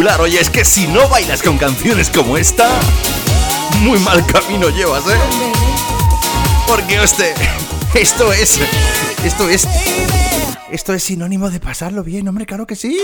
espectacular. 0.00 0.20
Oye, 0.20 0.40
es 0.40 0.50
que 0.50 0.64
si 0.64 0.86
no 0.86 1.08
bailas 1.08 1.42
con 1.42 1.58
canciones 1.58 2.10
como 2.10 2.36
esta, 2.36 2.68
muy 3.80 3.98
mal 3.98 4.24
camino 4.26 4.68
llevas, 4.68 5.04
¿eh? 5.06 5.18
Porque, 6.66 7.02
este, 7.02 7.34
esto 7.94 8.32
es. 8.32 8.58
Esto 9.24 9.48
es. 9.48 9.66
Esto 10.70 10.94
es 10.94 11.02
sinónimo 11.02 11.50
de 11.50 11.60
pasarlo 11.60 12.02
bien, 12.04 12.28
hombre, 12.28 12.46
claro 12.46 12.66
que 12.66 12.76
sí. 12.76 12.96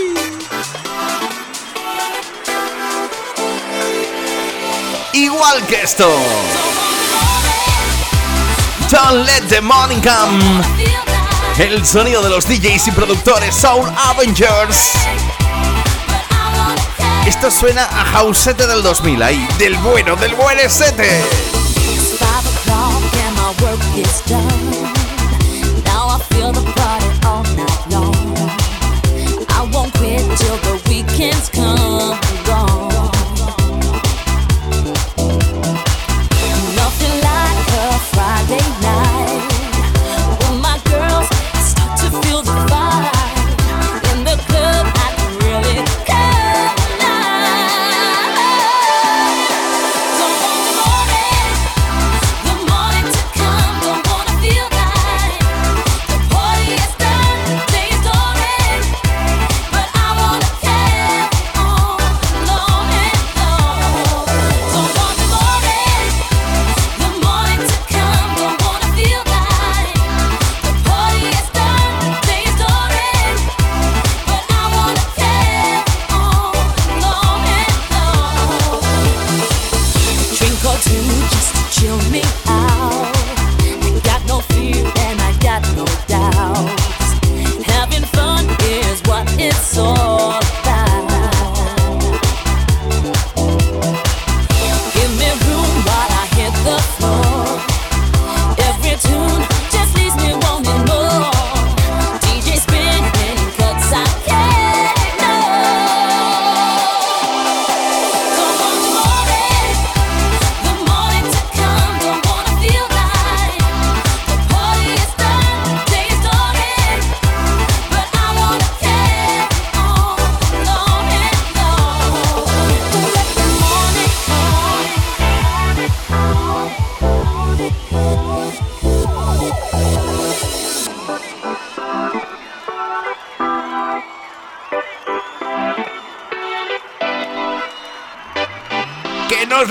Igual 5.13 5.67
que 5.67 5.83
esto. 5.83 6.09
Don't 8.91 9.27
let 9.27 9.43
the 9.49 9.61
morning 9.61 10.01
come. 10.01 10.63
El 11.59 11.85
sonido 11.85 12.23
de 12.23 12.29
los 12.29 12.47
DJs 12.47 12.89
y 12.89 12.91
productores 12.93 13.55
Soul 13.55 13.91
Avengers. 13.97 14.93
Esto 17.37 17.51
suena 17.51 17.85
a 17.85 18.19
Hausete 18.19 18.67
del 18.67 18.83
2000, 18.83 19.23
ahí, 19.23 19.47
del 19.59 19.77
bueno, 19.77 20.17
del 20.17 20.35
buen 20.35 20.59
sete. 20.71 21.23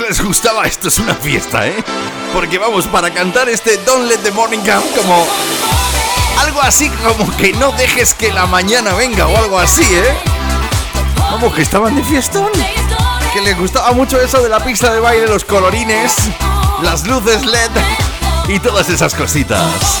Les 0.08 0.22
gustaba, 0.22 0.64
esto 0.66 0.88
es 0.88 0.98
una 0.98 1.14
fiesta, 1.14 1.66
¿eh? 1.66 1.84
Porque 2.32 2.58
vamos, 2.58 2.86
para 2.86 3.12
cantar 3.12 3.48
este 3.48 3.76
Don't 3.78 4.08
Let 4.08 4.18
the 4.18 4.30
Morning 4.30 4.58
Come 4.58 4.84
como 4.94 5.26
algo 6.38 6.62
así 6.62 6.90
como 6.90 7.34
que 7.36 7.52
no 7.54 7.72
dejes 7.72 8.14
que 8.14 8.32
la 8.32 8.46
mañana 8.46 8.94
venga 8.94 9.26
o 9.26 9.36
algo 9.36 9.58
así, 9.58 9.82
¿eh? 9.82 10.16
Vamos, 11.18 11.52
que 11.54 11.62
estaban 11.62 11.96
de 11.96 12.04
fiestón. 12.04 12.50
Que 13.32 13.40
les 13.40 13.58
gustaba 13.58 13.92
mucho 13.92 14.20
eso 14.20 14.40
de 14.42 14.48
la 14.48 14.60
pista 14.60 14.92
de 14.92 15.00
baile, 15.00 15.26
los 15.26 15.44
colorines, 15.44 16.14
las 16.82 17.06
luces 17.06 17.44
LED 17.44 17.70
y 18.48 18.60
todas 18.60 18.88
esas 18.88 19.12
cositas. 19.12 20.00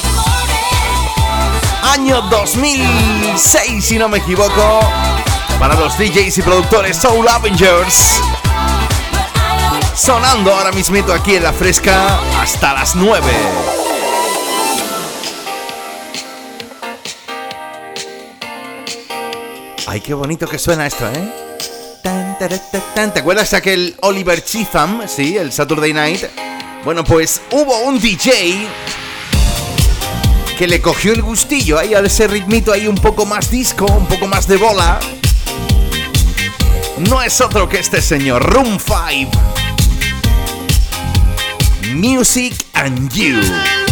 Año 1.82 2.22
2006, 2.22 3.84
si 3.84 3.98
no 3.98 4.08
me 4.08 4.18
equivoco, 4.18 4.80
para 5.58 5.74
los 5.74 5.98
DJs 5.98 6.38
y 6.38 6.42
productores 6.42 6.96
Soul 6.96 7.26
Avengers. 7.28 8.20
Sonando 10.06 10.54
ahora 10.54 10.70
mismito 10.70 11.12
aquí 11.12 11.34
en 11.34 11.42
la 11.42 11.52
fresca 11.52 12.20
hasta 12.40 12.72
las 12.74 12.94
9. 12.94 13.26
Ay, 19.88 20.00
qué 20.00 20.14
bonito 20.14 20.46
que 20.46 20.60
suena 20.60 20.86
esto, 20.86 21.08
¿eh? 21.08 21.28
¿Te 22.94 23.18
acuerdas 23.18 23.50
de 23.50 23.56
aquel 23.56 23.96
Oliver 24.02 24.44
Cheatham? 24.44 25.08
Sí, 25.08 25.36
el 25.36 25.50
Saturday 25.50 25.92
Night. 25.92 26.22
Bueno, 26.84 27.02
pues 27.02 27.42
hubo 27.50 27.76
un 27.80 27.98
DJ 27.98 28.68
que 30.56 30.68
le 30.68 30.80
cogió 30.80 31.14
el 31.14 31.22
gustillo 31.22 31.80
ahí 31.80 31.94
a 31.94 31.98
ese 31.98 32.28
ritmito 32.28 32.72
ahí 32.72 32.86
un 32.86 32.94
poco 32.94 33.26
más 33.26 33.50
disco, 33.50 33.86
un 33.86 34.06
poco 34.06 34.28
más 34.28 34.46
de 34.46 34.56
bola. 34.56 35.00
No 36.98 37.20
es 37.22 37.40
otro 37.40 37.68
que 37.68 37.80
este 37.80 38.00
señor, 38.00 38.44
Room 38.44 38.78
5. 38.78 39.65
Music 41.96 42.52
and 42.74 43.16
You. 43.16 43.85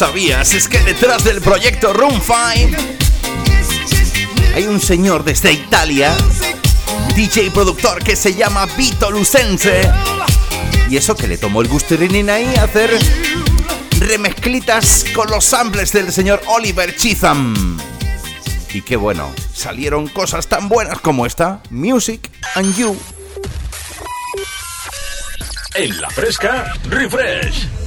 Sabías 0.00 0.54
es 0.54 0.66
que 0.66 0.78
detrás 0.78 1.24
del 1.24 1.42
proyecto 1.42 1.92
Room 1.92 2.22
5 2.22 2.74
hay 4.54 4.66
un 4.66 4.80
señor 4.80 5.24
desde 5.24 5.52
Italia, 5.52 6.16
DJ 7.14 7.44
y 7.44 7.50
productor 7.50 8.02
que 8.02 8.16
se 8.16 8.34
llama 8.34 8.64
Vito 8.78 9.10
Lucense. 9.10 9.82
Y 10.88 10.96
eso 10.96 11.14
que 11.14 11.28
le 11.28 11.36
tomó 11.36 11.60
el 11.60 11.68
gusto 11.68 11.96
ahí 12.00 12.54
a 12.56 12.62
hacer 12.62 12.98
remezclitas 13.98 15.04
con 15.14 15.30
los 15.30 15.44
samples 15.44 15.92
del 15.92 16.10
señor 16.10 16.40
Oliver 16.46 16.96
Chisholm. 16.96 17.76
Y 18.72 18.80
qué 18.80 18.96
bueno, 18.96 19.30
salieron 19.52 20.08
cosas 20.08 20.46
tan 20.46 20.70
buenas 20.70 20.98
como 21.00 21.26
esta, 21.26 21.60
Music 21.68 22.30
and 22.54 22.74
You. 22.74 22.98
En 25.74 26.00
la 26.00 26.08
fresca, 26.08 26.72
refresh. 26.88 27.79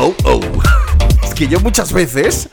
Oh, 0.00 0.14
oh. 0.24 0.40
Es 1.24 1.34
que 1.34 1.48
yo 1.48 1.58
muchas 1.58 1.92
veces 1.92 2.48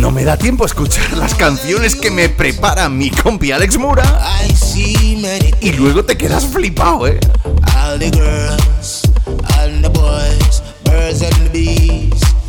no 0.00 0.10
me 0.10 0.24
da 0.24 0.36
tiempo 0.36 0.64
a 0.64 0.66
escuchar 0.66 1.16
las 1.16 1.34
canciones 1.34 1.94
que 1.94 2.10
me 2.10 2.28
prepara 2.28 2.88
mi 2.88 3.10
compi 3.10 3.52
Alex 3.52 3.78
Mura. 3.78 4.02
Y 5.60 5.72
luego 5.72 6.04
te 6.04 6.16
quedas 6.16 6.46
flipado, 6.46 7.06
¿eh? 7.06 7.20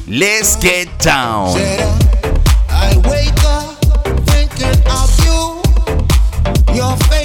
Let's 0.07 0.57
get 0.59 0.89
down. 1.03 1.55
I 2.67 2.97
wake 3.07 3.43
up 3.45 3.77
thinking 4.25 4.81
of 4.87 5.09
you, 5.23 5.61
your 6.75 6.97
face 7.07 7.20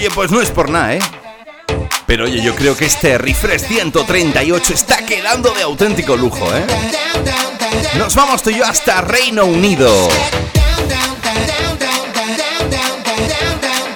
Oye, 0.00 0.10
pues 0.12 0.30
no 0.30 0.40
es 0.40 0.50
por 0.50 0.70
nada, 0.70 0.94
¿eh? 0.94 0.98
Pero 2.06 2.24
oye, 2.24 2.40
yo 2.40 2.54
creo 2.54 2.74
que 2.74 2.86
este 2.86 3.18
refresh 3.18 3.66
138 3.66 4.72
está 4.72 5.04
quedando 5.04 5.52
de 5.52 5.62
auténtico 5.62 6.16
lujo, 6.16 6.48
¿eh? 6.56 6.64
Nos 7.98 8.14
vamos 8.14 8.42
tú 8.42 8.48
y 8.48 8.56
yo 8.56 8.64
hasta 8.64 9.02
Reino 9.02 9.44
Unido. 9.44 10.08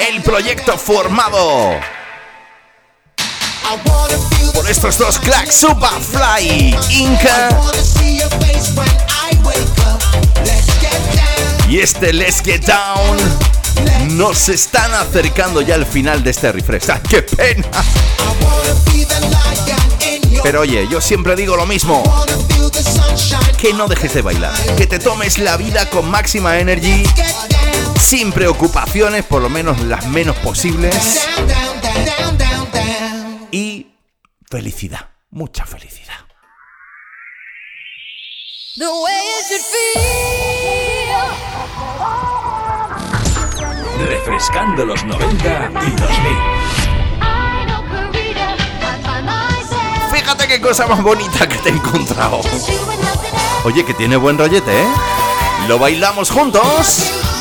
El 0.06 0.20
proyecto 0.20 0.76
formado 0.76 1.70
por 4.52 4.70
estos 4.70 4.98
dos 4.98 5.18
cracks, 5.18 5.54
Superfly, 5.54 6.76
Inca 6.90 7.48
y 11.66 11.78
este 11.78 12.12
Let's 12.12 12.42
Get 12.44 12.66
Down. 12.66 13.63
Nos 14.10 14.48
están 14.48 14.92
acercando 14.94 15.60
ya 15.60 15.74
al 15.74 15.86
final 15.86 16.22
de 16.22 16.30
este 16.30 16.52
refresh. 16.52 16.90
¡Ah, 16.90 17.00
¡Qué 17.08 17.22
pena! 17.22 17.68
Pero 20.42 20.60
oye, 20.60 20.86
yo 20.90 21.00
siempre 21.00 21.36
digo 21.36 21.56
lo 21.56 21.66
mismo. 21.66 22.02
Que 23.58 23.72
no 23.72 23.88
dejes 23.88 24.14
de 24.14 24.22
bailar. 24.22 24.52
Que 24.76 24.86
te 24.86 24.98
tomes 24.98 25.38
la 25.38 25.56
vida 25.56 25.88
con 25.88 26.10
máxima 26.10 26.58
energy. 26.58 27.04
Sin 27.98 28.30
preocupaciones, 28.32 29.24
por 29.24 29.40
lo 29.40 29.48
menos 29.48 29.80
las 29.80 30.06
menos 30.06 30.36
posibles. 30.36 31.26
Y 33.50 33.86
felicidad. 34.50 35.08
Mucha 35.30 35.64
felicidad. 35.64 36.14
Refrescando 44.04 44.84
los 44.84 45.02
90 45.04 45.70
y 45.86 45.90
2000. 45.90 46.04
Fíjate 50.12 50.46
qué 50.46 50.60
cosa 50.60 50.86
más 50.86 51.02
bonita 51.02 51.48
que 51.48 51.56
te 51.58 51.70
he 51.70 51.72
encontrado. 51.72 52.40
Oye, 53.64 53.84
que 53.84 53.94
tiene 53.94 54.16
buen 54.16 54.38
rollete, 54.38 54.82
¿eh? 54.82 54.86
¿Lo 55.68 55.78
bailamos 55.78 56.30
juntos? 56.30 57.33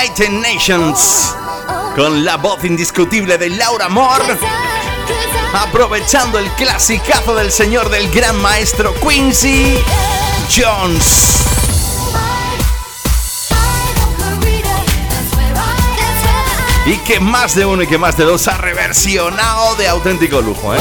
United 0.00 0.30
Nations 0.30 1.34
con 1.96 2.24
la 2.24 2.36
voz 2.36 2.62
indiscutible 2.64 3.36
de 3.36 3.50
Laura 3.50 3.88
Moore 3.88 4.38
aprovechando 5.54 6.38
el 6.38 6.48
clasicazo 6.52 7.34
del 7.34 7.50
señor 7.50 7.88
del 7.88 8.08
gran 8.10 8.36
maestro 8.40 8.94
Quincy 8.94 9.76
Jones. 10.54 11.38
Y 16.86 16.96
que 16.98 17.18
más 17.18 17.56
de 17.56 17.66
uno 17.66 17.82
y 17.82 17.86
que 17.88 17.98
más 17.98 18.16
de 18.16 18.24
dos 18.24 18.46
ha 18.46 18.56
reversionado 18.56 19.74
de 19.76 19.88
auténtico 19.88 20.40
lujo, 20.40 20.74
¿eh? 20.74 20.80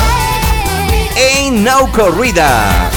Ain't 1.16 1.68
corrida. 1.92 2.92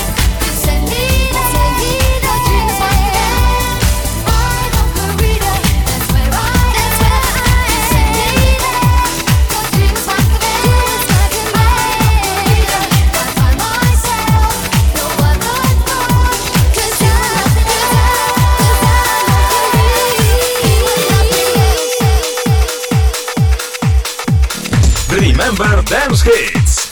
Hits. 26.25 26.91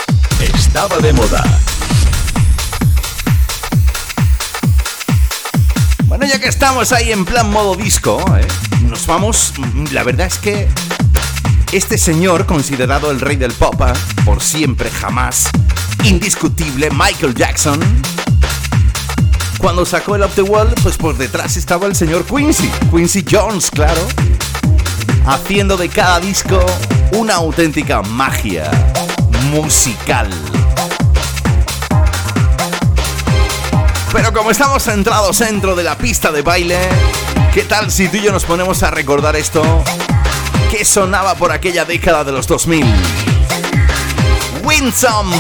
Estaba 0.55 0.97
de 0.99 1.13
moda. 1.13 1.45
Bueno, 6.05 6.25
ya 6.25 6.41
que 6.41 6.49
estamos 6.49 6.93
ahí 6.93 7.13
en 7.13 7.25
plan 7.25 7.51
modo 7.51 7.75
disco, 7.75 8.25
¿eh? 8.37 8.47
nos 8.83 9.07
vamos. 9.07 9.53
La 9.93 10.03
verdad 10.03 10.29
es 10.29 10.39
que 10.39 10.69
este 11.73 11.99
señor, 11.99 12.47
considerado 12.47 13.11
el 13.11 13.21
rey 13.21 13.37
del 13.37 13.53
pop, 13.53 13.79
¿eh? 13.83 13.93
por 14.25 14.43
siempre, 14.43 14.91
jamás, 14.91 15.51
indiscutible, 16.05 16.89
Michael 16.91 17.35
Jackson, 17.35 17.81
cuando 19.59 19.85
sacó 19.85 20.17
el 20.17 20.23
Up 20.23 20.33
the 20.35 20.43
Wall, 20.43 20.73
pues 20.83 20.97
por 20.97 21.19
detrás 21.19 21.57
estaba 21.57 21.87
el 21.87 21.95
señor 21.95 22.25
Quincy, 22.25 22.71
Quincy 22.91 23.25
Jones, 23.31 23.71
claro, 23.71 24.01
haciendo 25.27 25.77
de 25.77 25.91
cada 25.91 26.19
disco 26.21 26.65
una 27.13 27.35
auténtica 27.35 28.01
magia 28.03 28.71
musical. 29.51 30.29
Pero 34.13 34.33
como 34.33 34.51
estamos 34.51 34.83
centrados 34.85 35.39
dentro 35.39 35.77
de 35.77 35.85
la 35.85 35.97
pista 35.97 36.33
de 36.33 36.43
baile, 36.43 36.79
¿qué 37.53 37.63
tal 37.63 37.91
si 37.91 38.09
tú 38.09 38.17
y 38.17 38.23
yo 38.23 38.33
nos 38.33 38.45
ponemos 38.45 38.83
a 38.83 38.91
recordar 38.91 39.37
esto 39.37 39.63
que 40.71 40.85
sonaba 40.85 41.35
por 41.35 41.53
aquella 41.53 41.85
década 41.85 42.25
de 42.25 42.33
los 42.33 42.47
2000? 42.47 42.87
Winsome, 44.65 45.37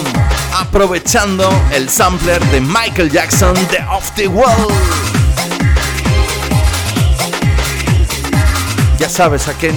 aprovechando 0.55 1.51
el 1.73 1.89
sampler 1.89 2.45
de 2.51 2.61
Michael 2.61 3.11
Jackson 3.11 3.55
de 3.71 3.79
Off 3.91 4.11
the 4.13 4.29
Wall. 4.29 4.69
Ya 8.99 9.09
sabes 9.09 9.49
a 9.49 9.53
quién. 9.55 9.77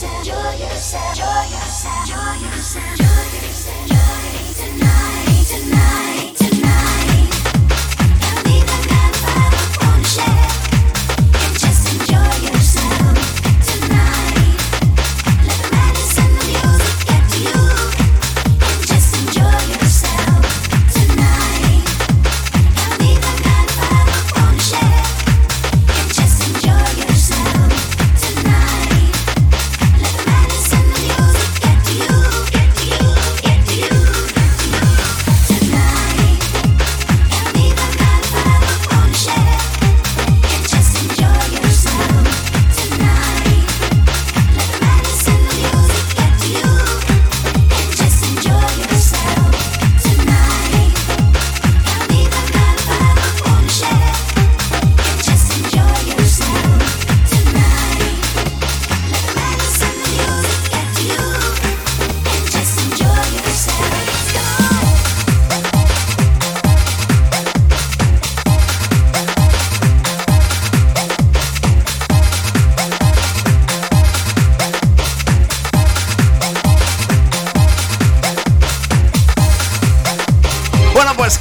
yourself, 0.00 0.18
enjoy 0.18 0.64
yourself, 0.64 1.10
enjoy 1.10 1.42
yourself, 1.56 2.00
enjoy 2.02 2.46
yourself, 2.46 2.90
enjoy 2.90 3.04
yourself. 3.04 3.47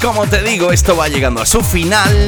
Como 0.01 0.25
te 0.27 0.43
digo, 0.43 0.71
esto 0.71 0.95
va 0.95 1.07
llegando 1.07 1.41
a 1.41 1.45
su 1.45 1.61
final, 1.61 2.27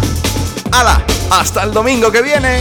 ¡Hala! 0.71 1.03
¡Hasta 1.31 1.63
el 1.63 1.73
domingo 1.73 2.13
que 2.13 2.21
viene! 2.21 2.61